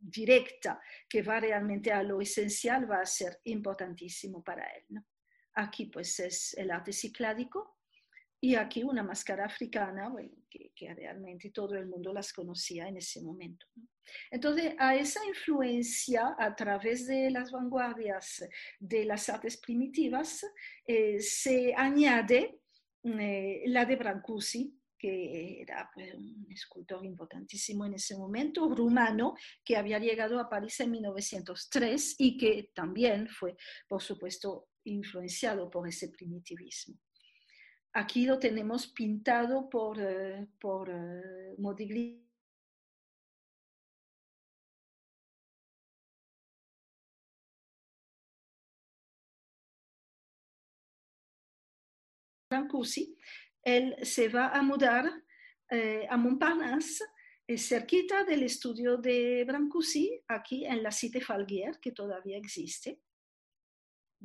[0.00, 4.84] directa, que va realmente a lo esencial, va a ser importantísimo para él.
[4.88, 5.06] ¿no?
[5.54, 7.78] Aquí pues es el arte cicládico
[8.40, 10.12] y aquí una máscara africana,
[10.50, 13.66] que, que, realmente todo el mundo las conocía en ese momento.
[14.30, 18.44] Entonces, a esa influencia a través de las vanguardias
[18.78, 20.44] de las artes primitivas
[20.86, 22.60] eh, se añade
[23.02, 29.76] eh, la de Brancusi, que era pues, un escultor importantísimo en ese momento, rumano, que
[29.76, 36.08] había llegado a París en 1903 y que también fue, por supuesto, influenciado por ese
[36.08, 36.98] primitivismo.
[37.92, 40.90] Aquí lo tenemos pintado por, eh, por
[41.58, 42.23] Modigliani
[52.54, 53.16] Brancusi,
[53.62, 55.10] él se va a mudar
[55.70, 57.04] eh, a Montparnasse,
[57.46, 63.00] eh, cerquita del estudio de Brancusi, aquí en la Cité Falguier, que todavía existe.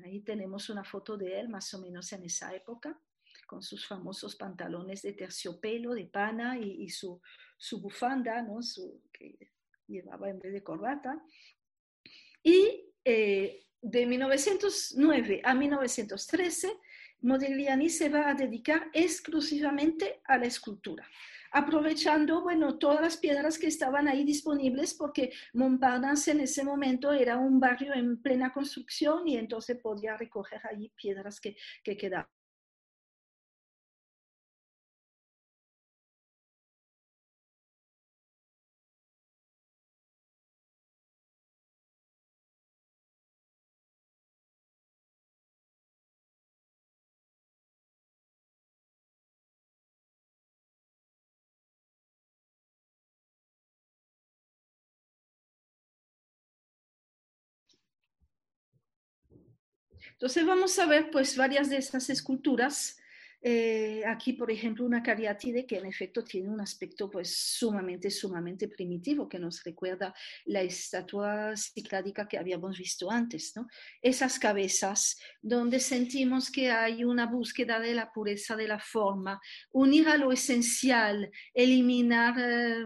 [0.03, 3.01] Ahí tenemos una foto de él más o menos en esa época,
[3.47, 7.21] con sus famosos pantalones de terciopelo, de pana y, su,
[7.81, 8.59] bufanda, ¿no?
[9.11, 9.37] que
[9.87, 11.21] llevaba en vez de corbata.
[12.43, 16.79] Y eh, de 1909 a 1913
[17.21, 21.05] Modigliani se va a dedicar exclusivamente a la escultura,
[21.51, 27.38] aprovechando, bueno, todas las piedras que estaban ahí disponibles porque Montparnasse en ese momento era
[27.38, 32.38] un barrio en plena construcción y entonces podía recoger allí piedras que, que quedaban.
[60.12, 62.97] Entonces vamos a ver pues varias de estas esculturas.
[63.41, 68.67] Eh, aquí, por ejemplo, una cariátide que en efecto tiene un aspecto pues sumamente, sumamente
[68.67, 70.13] primitivo que nos recuerda
[70.45, 73.67] la estatua cicládica que habíamos visto antes, ¿no?
[74.01, 79.39] Esas cabezas donde sentimos que hay una búsqueda de la pureza de la forma,
[79.71, 82.85] unir a lo esencial, eliminar eh,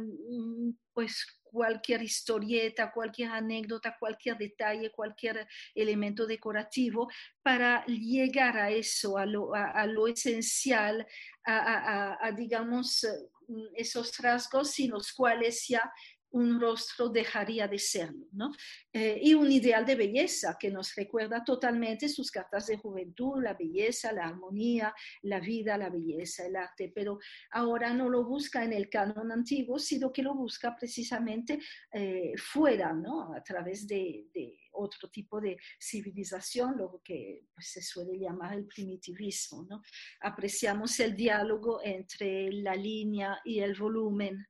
[0.94, 7.08] pues cualquier historieta, cualquier anécdota, cualquier detalle, cualquier elemento decorativo
[7.44, 11.06] para llegar a eso, a lo, esencial,
[11.46, 13.08] a, digamos,
[13.48, 15.94] mm, esos rasgos sin los cuales ya
[16.34, 18.52] un rostro dejaría de serlo, ¿no?
[18.92, 23.54] Eh, y un ideal de belleza que nos recuerda totalmente sus cartas de juventud, la
[23.54, 27.20] belleza, la armonía, la vida, la belleza, el arte, pero
[27.52, 31.60] ahora no lo busca en el canon antiguo, sino que lo busca precisamente
[31.92, 33.34] eh, fuera, ¿no?
[33.34, 34.28] A través de,
[34.76, 39.84] otro tipo de civilización, lo que pues, se suele llamar el primitivismo, ¿no?
[40.22, 44.48] Apreciamos el diálogo entre la línea y el volumen.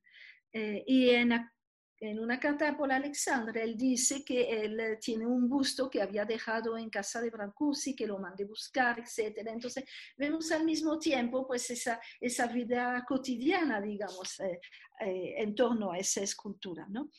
[0.54, 1.34] Eh, y en,
[2.10, 6.26] en una carta por Alexandra, él dice que él eh, tiene un busto que había
[6.26, 9.38] dejado en casa de Brancusi, que lo mande buscar, etc.
[9.46, 9.86] Entonces,
[10.18, 14.60] vemos al mismo tiempo pues esa, esa vida cotidiana, digamos, eh,
[15.00, 16.86] eh, en torno a esa escultura.
[16.90, 17.10] ¿no?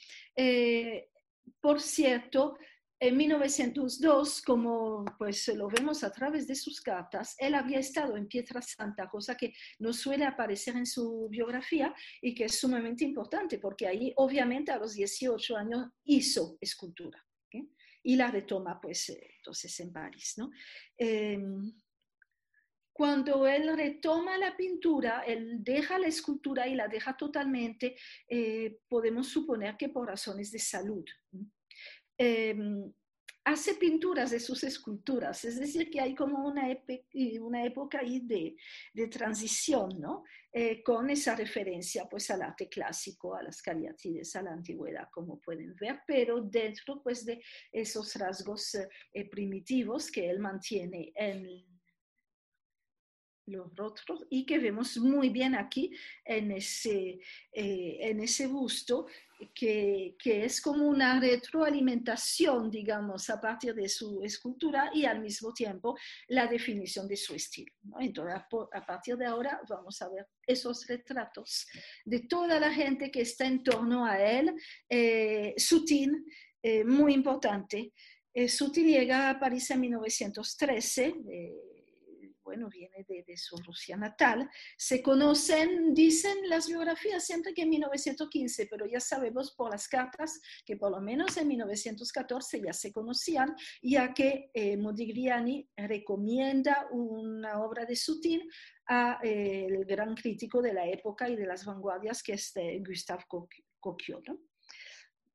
[1.61, 2.57] por cierto,
[3.01, 8.29] en 1902, como pues lo vemos a través de sus cartas, él había estado en
[8.29, 13.59] Pietra Santa, cosa que no suele aparecer en su biografía y que es sumamente importante
[13.59, 17.21] porque ahí obviamente a los 18 años hizo escultura.
[18.07, 20.37] y la retoma pues entonces en París.
[20.99, 21.73] Em,
[22.93, 27.97] cuando él retoma la pintura, él deja la escultura y la deja totalmente,
[28.29, 31.05] eh, podemos suponer que por razones de salud.
[32.17, 32.93] Em,
[33.45, 36.67] hace pinturas de sus esculturas, es decir, que hay como una,
[37.41, 38.57] una época ahí de,
[38.95, 40.25] de transición, ¿no?
[40.51, 45.41] Eh, con esa referencia pues al arte clásico, a las cariátides, a la antigüedad, como
[45.41, 47.43] pueden ver, pero dentro pues de
[47.73, 51.67] esos rasgos eh, primitivos que él mantiene en
[53.47, 55.91] los rostros y que vemos muy bien aquí
[56.25, 57.19] en ese,
[57.53, 59.07] eh, en ese busto,
[59.53, 65.53] que, que, es como una retroalimentación, digamos, a partir de su escultura y al mismo
[65.53, 65.97] tiempo
[66.29, 67.73] la definición de su estilo.
[68.01, 68.35] Entonces,
[68.73, 71.67] a, partir de ahora vamos a ver esos retratos
[72.05, 74.55] de toda la gente que está en torno a él.
[74.89, 75.55] Eh,
[76.63, 77.93] eh, muy importante.
[78.33, 81.15] Eh, llega a París en 1913
[82.55, 84.49] bueno, viene de, su Rusia natal.
[84.77, 90.41] Se conocen, dicen las biografías siempre que en 1915, pero ya sabemos por las cartas
[90.65, 97.61] que por lo menos en 1914 ya se conocían, ya que eh, Modigliani recomienda una
[97.61, 98.49] obra de Sutin
[98.87, 103.25] al eh, gran crítico de la época y de las vanguardias, que es eh, Gustave
[103.81, 104.23] Coquio.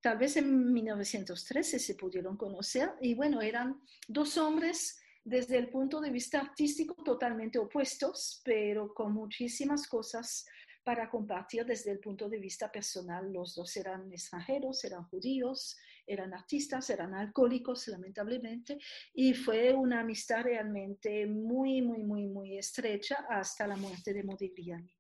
[0.01, 6.01] Tal vez en 1913 se pudieron conocer y bueno, eran dos hombres desde el punto
[6.01, 10.45] de vista artístico totalmente opuestos, pero con muchísimas cosas
[10.84, 13.32] para compartir desde el punto de vista personal.
[13.32, 15.77] Los dos eran extranjeros, eran judíos,
[16.07, 18.80] eran artistas, eran alcohólicos, lamentablemente,
[19.13, 24.91] y fue una amistad realmente muy, muy, muy, muy estrecha hasta la muerte de Modigliani.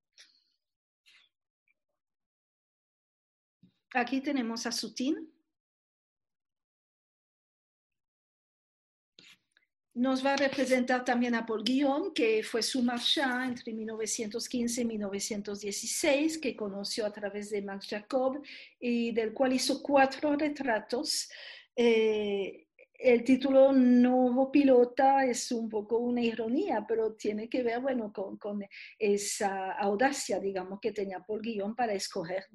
[3.95, 5.33] Aquí tenemos a Sutin,
[9.95, 14.85] Nos va a representar también a Paul Guillaume, que fue su marchand entre 1915 y
[14.85, 18.41] 1916, que conoció a través de Max Jacob
[18.79, 21.29] y del cual hizo cuatro retratos.
[21.75, 28.13] Eh, el título Nuevo Pilota es un poco una ironía, pero tiene que ver, bueno,
[28.13, 28.63] con, con
[28.97, 32.45] esa audacia, digamos, que tenía Paul Guillaume para escoger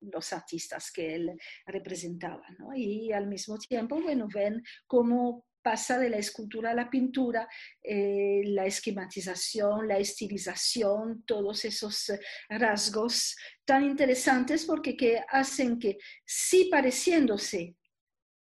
[0.00, 2.74] los artistas que él representaba, ¿no?
[2.74, 7.46] Y al mismo tiempo, bueno, ven cómo pasa de la escultura a la pintura,
[7.82, 15.98] eh, la esquematización, la estilización, todos esos eh, rasgos tan interesantes porque que hacen que,
[16.24, 17.76] sí pareciéndose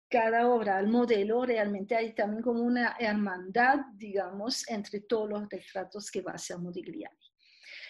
[0.08, 6.08] cada obra al modelo, realmente hay también como una hermandad, digamos, entre todos los retratos
[6.12, 7.26] que va a hacer Modigliani.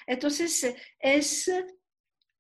[0.07, 1.51] Entonces, eh, es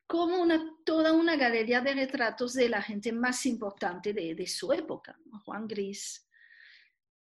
[0.06, 5.20] como una, toda una galería de retratos de la gente más importante de su época,
[5.44, 6.25] Juan Gris,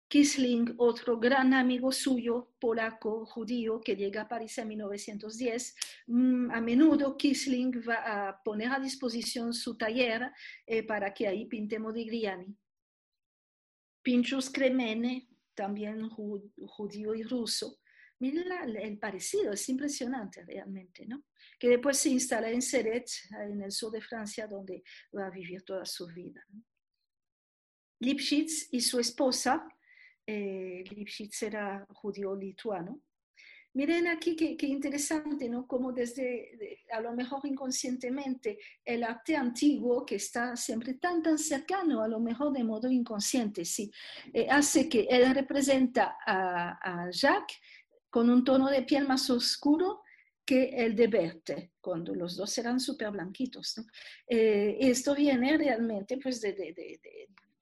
[0.09, 5.75] Kisling, otro gran amigo suyo, polaco, judío, que llega a París en 1910,
[6.07, 10.31] mm, a menudo Kisling va a poner a disposición su taller
[10.67, 12.57] eh, para que ahí pinte Modigliani.
[14.03, 17.79] Pinchus Cremene, también judío y ruso.
[18.21, 21.25] Miren el parecido, es impresionante realmente, ¿no?
[21.59, 24.83] Que después se instala en Seret, en el sur de Francia, donde
[25.17, 26.45] va a vivir toda su vida.
[28.01, 29.67] Lipschitz y su esposa,
[30.27, 33.01] eh, Lipschitz era judío lituano.
[33.75, 35.67] Miren aquí qué, interesante, ¿no?
[35.67, 42.01] Como desde, a lo mejor inconscientemente, el arte antiguo, que está siempre tan, tan cercano,
[42.01, 43.91] a lo mejor de modo inconsciente, sí,
[44.33, 47.59] eh, hace que él representa a, Jacques
[48.09, 50.03] con un tono de piel más oscuro
[50.47, 53.75] que el de Berthe, cuando los dos eran súper blanquitos.
[54.29, 57.01] Eh, esto viene realmente pues, de, de,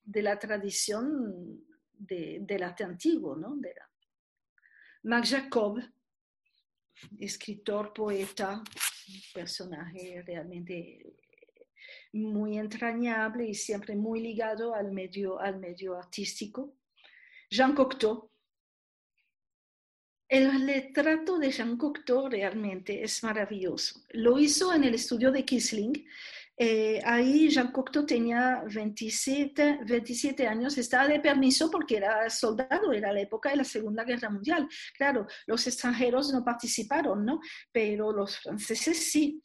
[0.04, 1.64] de la tradición
[2.06, 3.56] del arte antiguo, ¿no?
[3.56, 3.74] De
[5.04, 5.80] Max Jacob,
[7.18, 8.62] escritor, poeta,
[9.34, 11.16] personaje realmente
[12.12, 16.76] muy entrañable y siempre muy ligado al medio, al medio artístico.
[17.50, 18.30] Jean Cocteau.
[20.28, 24.00] El retrato de Jean Cocteau realmente es maravilloso.
[24.10, 26.06] Lo hizo en el estudio de Kisling
[26.56, 33.12] eh, ahí Jean Cocteau tenía 27, 27 años, estaba de permiso porque era soldado, era
[33.12, 34.68] la época de la Segunda Guerra Mundial.
[34.96, 37.40] Claro, los extranjeros no participaron, ¿no?
[37.72, 39.42] Pero los franceses sí.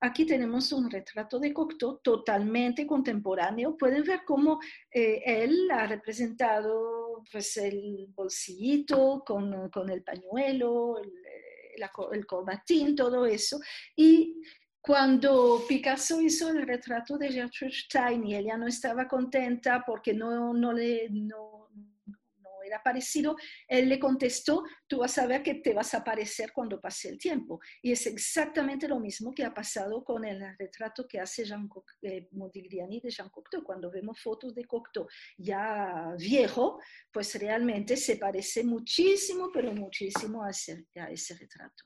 [0.00, 3.76] Aquí tenemos un retrato de Cocteau totalmente contemporáneo.
[3.76, 11.12] Pueden ver cómo eh, él ha representado pues, el bolsillito con, con el pañuelo, el,
[11.76, 13.58] el, el corbatín, todo eso.
[13.96, 14.36] Y
[14.86, 20.54] cuando Picasso hizo el retrato de Gertrude Stein y ella no estaba contenta porque no,
[20.54, 23.34] no, le, no, no era parecido,
[23.66, 27.18] él le contestó, tú vas a ver que te vas a parecer cuando pase el
[27.18, 27.58] tiempo.
[27.82, 31.68] Y es exactamente lo mismo que ha pasado con el retrato que hace Jean
[32.02, 33.64] eh, Modigliani de Jean Cocteau.
[33.64, 36.78] Cuando vemos fotos de Cocteau ya viejo,
[37.10, 41.82] pues realmente se parece muchísimo, pero muchísimo a ese, a ese retrato.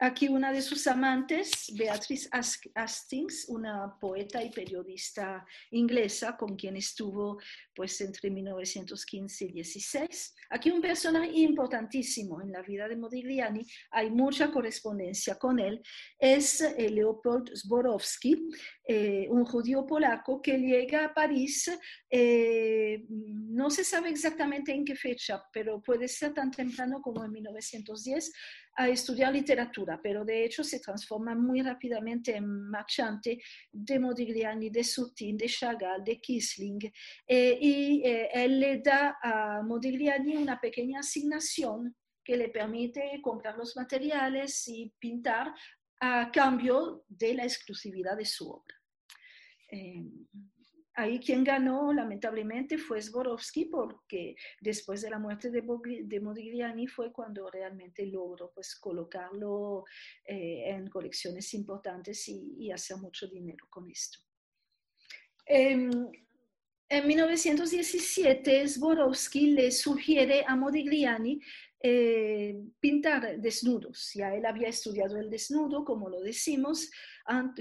[0.00, 2.28] Aquí una de sus amantes, Beatrice
[2.76, 7.40] Hastings, una poeta y periodista inglesa con quien estuvo
[7.74, 10.36] pues entre 1915 y 16.
[10.50, 15.82] Aquí un personaje importantísimo en la vida de Modigliani, hay mucha correspondencia con él,
[16.16, 18.50] es eh, Leopold Zborowski,
[18.90, 21.70] eh, un judío polaco que llega a París,
[22.10, 27.30] eh, no se sabe exactamente en qué fecha, pero puede ser tan temprano como en
[27.30, 28.32] 1910,
[28.78, 34.84] a estudiar literatura, pero de hecho se transforma muy rápidamente en marchante de Modigliani, de
[34.84, 36.78] Soutine, de Chagall, de Kisling,
[37.26, 43.56] eh, y eh, él le da a Modigliani una pequeña asignación que le permite comprar
[43.56, 45.52] los materiales y pintar
[46.00, 48.77] a cambio de la exclusividad de su obra.
[49.70, 50.04] Eh,
[50.98, 57.48] Ahí quien ganó, lamentablemente, fue Swarovski, porque después de la muerte de, Modigliani fue cuando
[57.48, 59.84] realmente logró pues, colocarlo
[60.24, 64.18] eh, en colecciones importantes y, hacer mucho dinero con esto.
[65.46, 65.88] Em,
[66.88, 71.40] en 1917, Swarovski le sugiere a Modigliani
[71.80, 74.10] eh, pintar desnudos.
[74.14, 76.90] Ya él había estudiado el desnudo, como lo decimos,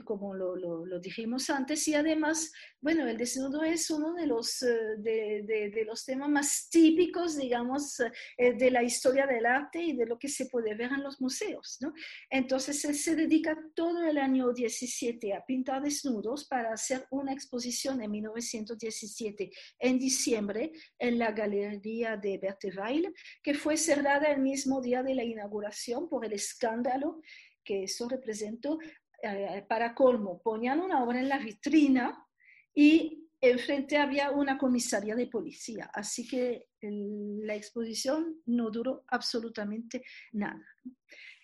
[0.05, 4.95] como lo, lo, dijimos antes, y además, bueno, el desnudo es uno de los, eh,
[4.97, 10.05] de, de, los temas más típicos, digamos, eh, de la historia del arte y de
[10.05, 11.93] lo que se puede ver en los museos, ¿no?
[12.30, 18.01] Entonces, él se dedica todo el año 17 a pintar desnudos para hacer una exposición
[18.01, 23.13] en 1917, en diciembre, en la Galería de Bertevail,
[23.43, 27.22] que fue cerrada el mismo día de la inauguración por el escándalo
[27.68, 28.80] que eso representó
[29.22, 32.26] eh, para colmo, ponían una obra en la vitrina
[32.74, 40.03] y enfrente había una comisaría de policía, así que la exposición no duró absolutamente
[40.34, 40.65] nada.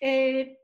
[0.00, 0.58] Eh,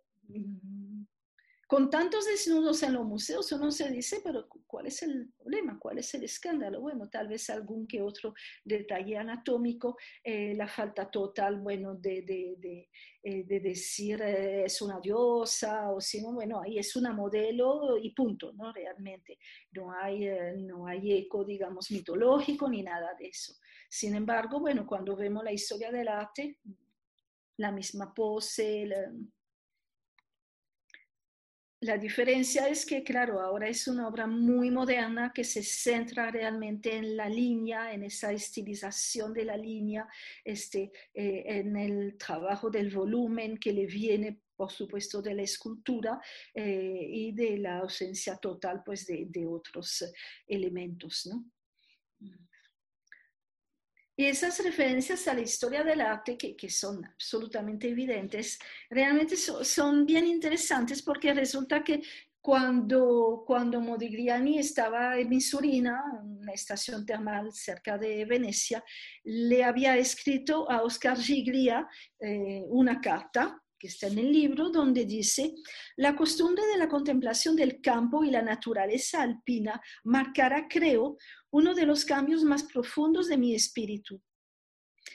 [1.71, 5.79] con tantos desnudos en los museos, uno se dice, pero ¿cuál es el problema?
[5.79, 6.81] ¿Cuál es el escándalo?
[6.81, 12.89] Bueno, tal vez algún que otro detalle anatómico, eh, la falta total, bueno, de, de,
[13.23, 18.11] eh, decir eh, es una diosa, o si no, bueno, ahí es una modelo y
[18.15, 18.73] punto, ¿no?
[18.73, 19.39] Realmente,
[19.71, 23.55] no hay, no hay eco, digamos, mitológico ni nada de eso.
[23.89, 26.59] Sin embargo, bueno, cuando vemos la historia del arte,
[27.59, 29.09] la misma pose, la
[31.97, 37.17] diferencia es que, claro, ahora es una obra muy moderna que se centra realmente en
[37.17, 40.07] la línea, en esa estilización de la línea,
[40.45, 46.21] este, eh, en el trabajo del volumen que le viene, por supuesto, de la escultura
[46.53, 50.05] eh, y de la ausencia total pues, de, de otros
[50.47, 51.27] elementos.
[51.33, 51.47] ¿no?
[54.21, 58.59] Y esas referencias a la historia del arte, que, que son absolutamente evidentes,
[58.91, 62.03] realmente son bien interesantes porque resulta que
[62.39, 68.85] cuando, cuando Modigliani estaba en Misurina, una estación termal cerca de Venecia,
[69.25, 75.07] le había escrito a Oscar Giglia eh, una carta que está en el libro, donde
[75.07, 75.55] dice,
[75.97, 81.17] la costumbre de la contemplación del campo y la naturaleza alpina marcará, creo,
[81.51, 84.23] uno de los cambios más profundos de mi espíritu.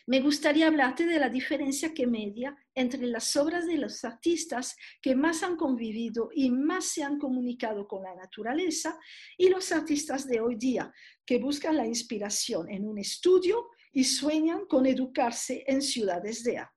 [0.07, 5.15] Me gustaría hablarte de la diferencia que media entre las obras de los artistas que
[5.15, 8.99] más han convivido y más se han comunicado con la naturaleza
[9.37, 10.91] y los artistas de hoy día
[11.25, 16.74] que buscan la inspiración en un estudio y sueñan con educarse en ciudades de arte.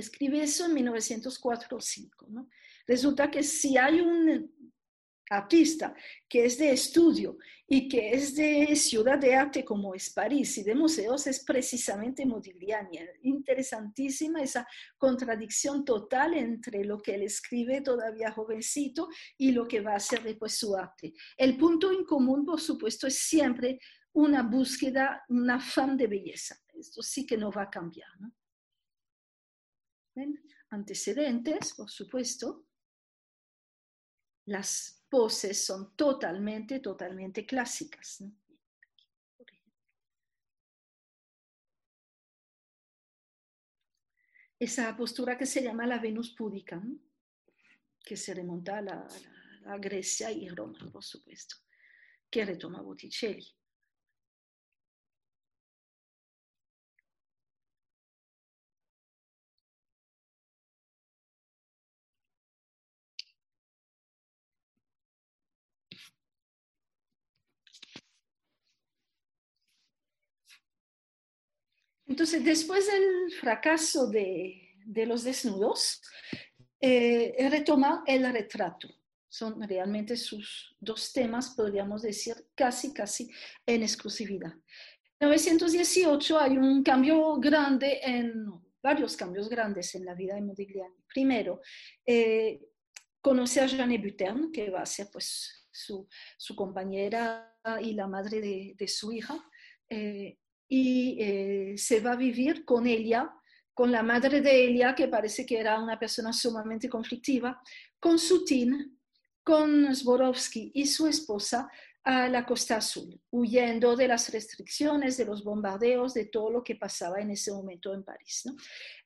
[0.00, 2.26] Escribe eso en 1904 o 5.
[2.30, 2.48] ¿no?
[2.86, 4.50] Resulta que si hay un
[5.30, 5.94] artista
[6.28, 10.64] que es de estudio y que es de ciudad de arte como es París y
[10.64, 12.98] de museos es precisamente Modigliani.
[13.22, 14.66] Interesantísima esa
[14.98, 20.22] contradicción total entre lo que él escribe todavía jovencito y lo que va a ser
[20.24, 21.12] después su arte.
[21.36, 23.78] El punto en común, por supuesto, es siempre
[24.12, 26.56] una búsqueda, un afán de belleza.
[26.74, 28.08] Esto sí que no va a cambiar.
[30.70, 32.66] Antecedentes, por supuesto.
[34.46, 38.24] Las poses son totalmente, totalmente clásicas.
[44.58, 46.82] Esa postura que se llama la Venus púdica,
[48.04, 49.08] que se remonta a, la,
[49.66, 51.56] a Grecia y Roma, por supuesto,
[52.30, 53.59] que retoma Botticelli.
[72.10, 74.74] Entonces, después del fracaso de,
[75.06, 76.02] los desnudos,
[76.80, 78.88] eh, retoma el retrato.
[79.28, 83.30] Son realmente sus dos temas, podríamos decir, casi, casi
[83.64, 84.52] en exclusividad.
[85.20, 88.44] En 1918 hay un cambio grande, en
[88.82, 90.96] varios cambios grandes en la vida de Modigliani.
[91.06, 91.60] Primero,
[92.04, 92.60] eh,
[93.20, 96.08] conoce a Jeanne Butern, que va a ser pues, su,
[96.56, 99.48] compañera y la madre de, su hija.
[99.88, 100.40] Eh,
[100.72, 103.34] y eh, se va a vivir con ella,
[103.74, 107.60] con la madre de ella, que parece que era una persona sumamente conflictiva,
[107.98, 108.96] con Sutin,
[109.42, 111.68] con Zborowski y su esposa,
[112.10, 116.74] a la Costa Azul, huyendo de las restricciones, de los bombardeos, de todo lo que
[116.74, 118.42] pasaba en ese momento en París.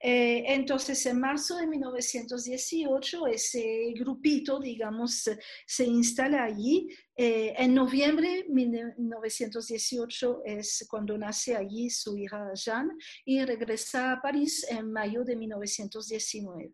[0.00, 5.28] Eh, entonces, en marzo de 1918, ese grupito, digamos,
[5.66, 6.88] se instala allí.
[7.14, 12.94] Eh, en noviembre de 1918 es cuando nace allí su hija Jeanne
[13.26, 16.72] y regresa a París en mayo de 1919.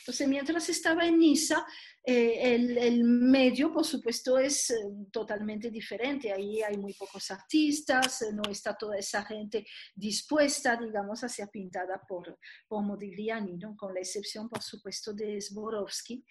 [0.00, 1.64] Entonces, mientras estaba en Niza,
[2.04, 4.74] eh, el, medio, por supuesto, es eh,
[5.12, 6.32] totalmente diferente.
[6.32, 11.48] Ahí hay muy pocos artistas, eh, no está toda esa gente dispuesta, digamos, a ser
[11.48, 13.76] pintada por, por Modigliani, ¿no?
[13.76, 16.24] con la excepción, por supuesto, de Sborowski.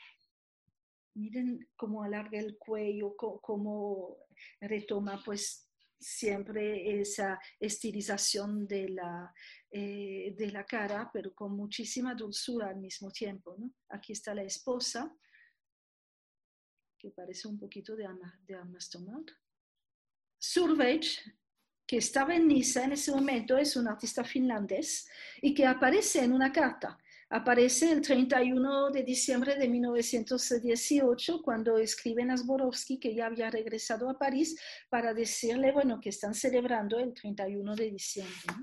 [1.13, 4.17] Miren cómo alarga el cuello, cómo
[4.59, 5.67] retoma, pues,
[5.97, 9.31] siempre esa estilización de la,
[9.71, 13.55] de la cara, pero con muchísima dulzura al mismo tiempo.
[13.59, 13.71] ¿no?
[13.89, 15.15] Aquí está la esposa,
[17.01, 18.07] que parece un poquito de,
[18.45, 19.25] de Amastomag.
[21.87, 25.09] que estaba en Niza en ese momento, es un artista finlandés
[25.41, 26.97] y que aparece en una carta.
[27.29, 34.09] Aparece el 31 de diciembre de 1918 cuando escriben a Zborowski que ya había regresado
[34.09, 38.53] a París para decirle, bueno, que están celebrando el 31 de diciembre.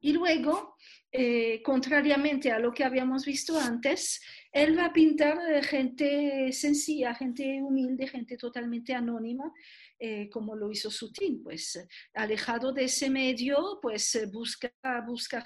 [0.00, 0.76] Y luego,
[1.12, 4.20] eh, contrariamente a lo que habíamos visto antes,
[4.52, 9.52] él va a pintar gente sencilla, gente humilde, gente totalmente anónima,
[9.98, 14.70] eh, como lo hizo Sutin, pues alejado de ese medio, pues busca,
[15.06, 15.42] busca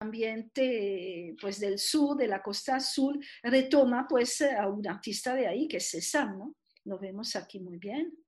[0.00, 5.66] ambiente pues del sur, de la costa azul, retoma pues a un artista de ahí
[5.66, 6.54] que es César, ¿no?
[6.84, 8.23] Lo vemos aquí muy bien.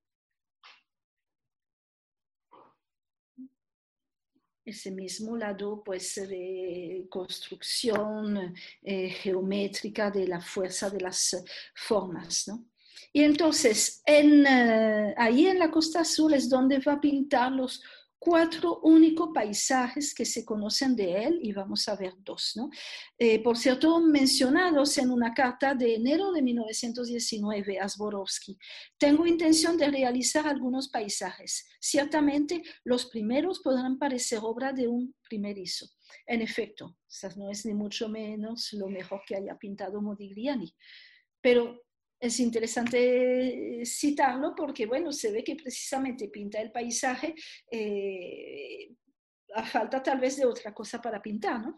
[4.67, 8.53] Ese mismo lado pues, de construcción
[8.83, 11.43] eh, geométrica de la fuerza de las
[11.73, 12.47] formas.
[12.47, 12.65] ¿no?
[13.13, 17.81] Y entonces, en, eh, ahí en la Costa Azul es donde va a pintar los
[18.19, 22.69] cuatro únicos paisajes que se conocen de él y vamos a ver dos, ¿no?
[23.17, 28.57] Eh, por cierto, mencionados en una carta de enero de 1919 a Zborowski.
[28.97, 31.67] Tengo intención de realizar algunos paisajes.
[31.79, 35.87] Ciertamente, los primeros podrán parecer obra de un primerizo.
[36.25, 36.97] En efecto,
[37.35, 40.73] no es ni mucho menos lo mejor que haya pintado Modigliani,
[41.41, 41.86] pero
[42.19, 47.35] es interesante citarlo porque, bueno, se ve que precisamente pinta el paisaje
[47.71, 48.89] eh,
[49.53, 51.77] a falta tal vez de otra cosa para pintar, ¿no?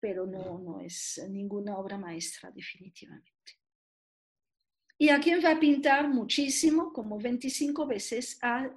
[0.00, 3.32] Pero no, no es ninguna obra maestra, definitivamente.
[4.98, 8.70] Y a quien va a pintar muchísimo, como 25 veces, a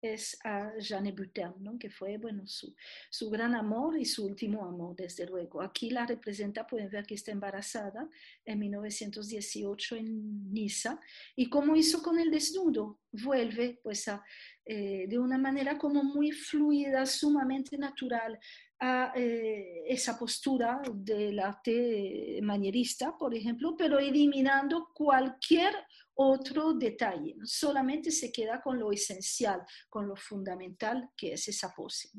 [0.00, 2.74] es a Jeanne Butern, que fue bueno, su,
[3.10, 5.60] su, gran amor y su último amor, desde luego.
[5.60, 8.08] Aquí la representa, pueden ver que está embarazada
[8.44, 11.00] en 1918 en Niza,
[11.34, 14.24] y como hizo con el desnudo, vuelve pues a,
[14.64, 18.38] eh, de una manera como muy fluida, sumamente natural,
[18.80, 25.74] a eh, esa postura del arte manierista, por ejemplo, pero eliminando cualquier
[26.14, 32.10] otro detalle, solamente se queda con lo esencial, con lo fundamental que es esa pose.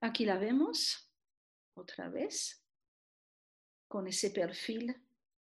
[0.00, 1.12] Aquí la vemos
[1.74, 2.64] otra vez,
[3.88, 4.94] con ese perfil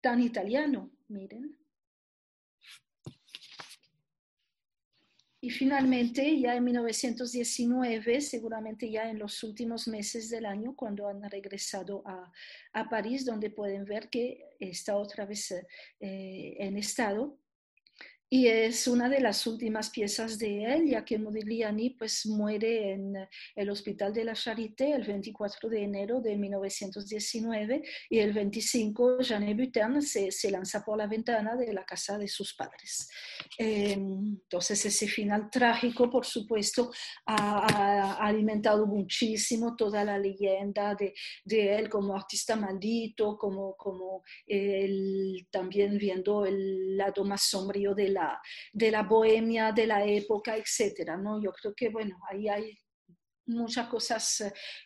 [0.01, 1.64] tan italiano, miren.
[5.45, 11.23] Y finalmente, ya en 1919, seguramente ya en los últimos meses del año, cuando han
[11.29, 12.33] regresado a,
[12.73, 17.39] a París, donde pueden ver que está otra vez eh, en estado.
[18.35, 23.15] Y es una de las últimas piezas de él, ya que Modigliani pues muere en
[23.55, 29.55] el Hospital de la Charité el 24 de enero de 1919 y el 25 Jeanne
[29.55, 33.09] Butin se, se lanza por la ventana de la casa de sus padres.
[33.57, 36.91] Eh, entonces ese final trágico, por supuesto,
[37.27, 41.15] ha, alimentado muchísimo toda la leyenda de,
[41.45, 48.09] de él como artista maldito, como, como el, también viendo el lado más sombrío de
[48.09, 48.24] la
[48.73, 51.43] de la bohemia de la época, etcétera, ¿no?
[51.43, 52.79] Yo creo que, bueno, ahí hay
[53.47, 54.41] muchas cosas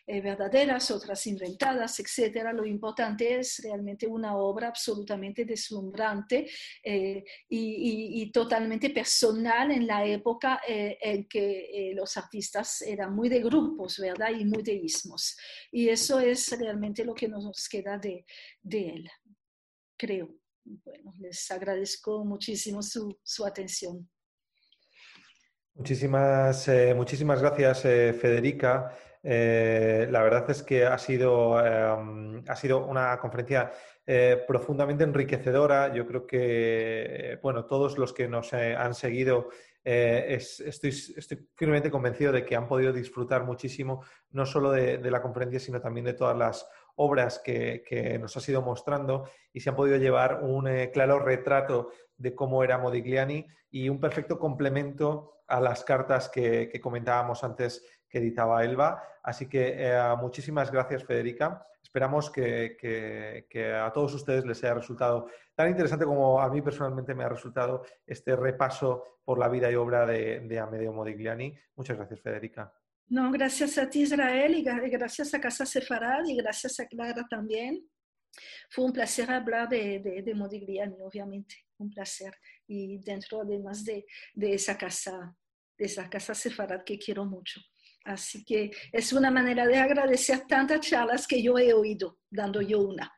[0.05, 2.53] eh, verdaderas, otras inventadas, etcétera.
[2.53, 6.49] Lo importante es realmente una obra absolutamente deslumbrante
[6.83, 13.41] eh, y, totalmente personal en la época eh, en que los artistas eran muy de
[13.41, 14.31] grupos, ¿verdad?
[14.37, 15.35] Y muy de ismos.
[15.71, 18.25] Y eso es realmente lo que nos queda de,
[18.61, 19.09] de él,
[19.97, 20.38] creo
[20.83, 24.07] bueno, les agradezco muchísimo su, su atención.
[25.79, 28.93] Muchísimas, eh, muchísimas gracias, eh, Federica.
[29.23, 33.71] Eh, la verdad es que ha sido, em, ha sido una conferencia
[34.47, 35.93] profundamente enriquecedora.
[35.93, 39.49] Yo creo que, bueno, todos los que nos han seguido,
[39.83, 45.21] estoy, estoy, firmemente convencido de que han podido disfrutar muchísimo, no solo de, de la
[45.21, 46.67] conferencia, sino también de todas las
[47.01, 51.91] obras que, nos ha ido mostrando y se han podido llevar un eh, claro retrato
[52.17, 58.17] de cómo era Modigliani y un perfecto complemento a las cartas que, comentábamos antes que
[58.17, 59.01] editaba Elba.
[59.23, 61.65] Así que eh, muchísimas gracias, Federica.
[61.81, 63.45] Esperamos que,
[63.81, 67.83] a todos ustedes les haya resultado tan interesante como a mí personalmente me ha resultado
[68.05, 71.57] este repaso por la vida y obra de, de Amedeo Modigliani.
[71.75, 72.73] Muchas gracias, Federica.
[73.09, 77.89] No, gracias a ti Israel y gracias a Casa Sefarad y gracias a Clara también.
[78.69, 82.35] Fue un placer hablar de, de, Modigliani, obviamente, un placer.
[82.67, 84.05] Y dentro además de,
[84.35, 85.35] de esa casa,
[85.75, 87.59] de esa casa Sefarad que quiero mucho.
[88.05, 92.79] Así que es una manera de agradecer tantas charlas que yo he oído, dando yo
[92.79, 93.11] una.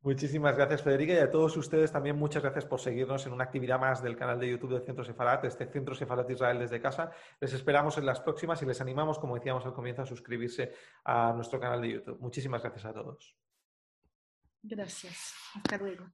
[0.00, 3.80] Muchísimas gracias, Federica, y a todos ustedes también muchas gracias por seguirnos en una actividad
[3.80, 7.10] más del canal de YouTube del Centro Sefarat, este Centro Sefarat Israel desde casa.
[7.40, 10.72] Les esperamos en las próximas y les animamos, como decíamos al comienzo, a suscribirse
[11.04, 12.20] a nuestro canal de YouTube.
[12.20, 13.36] Muchísimas gracias a todos.
[14.62, 15.34] Gracias.
[15.56, 16.06] Hasta luego.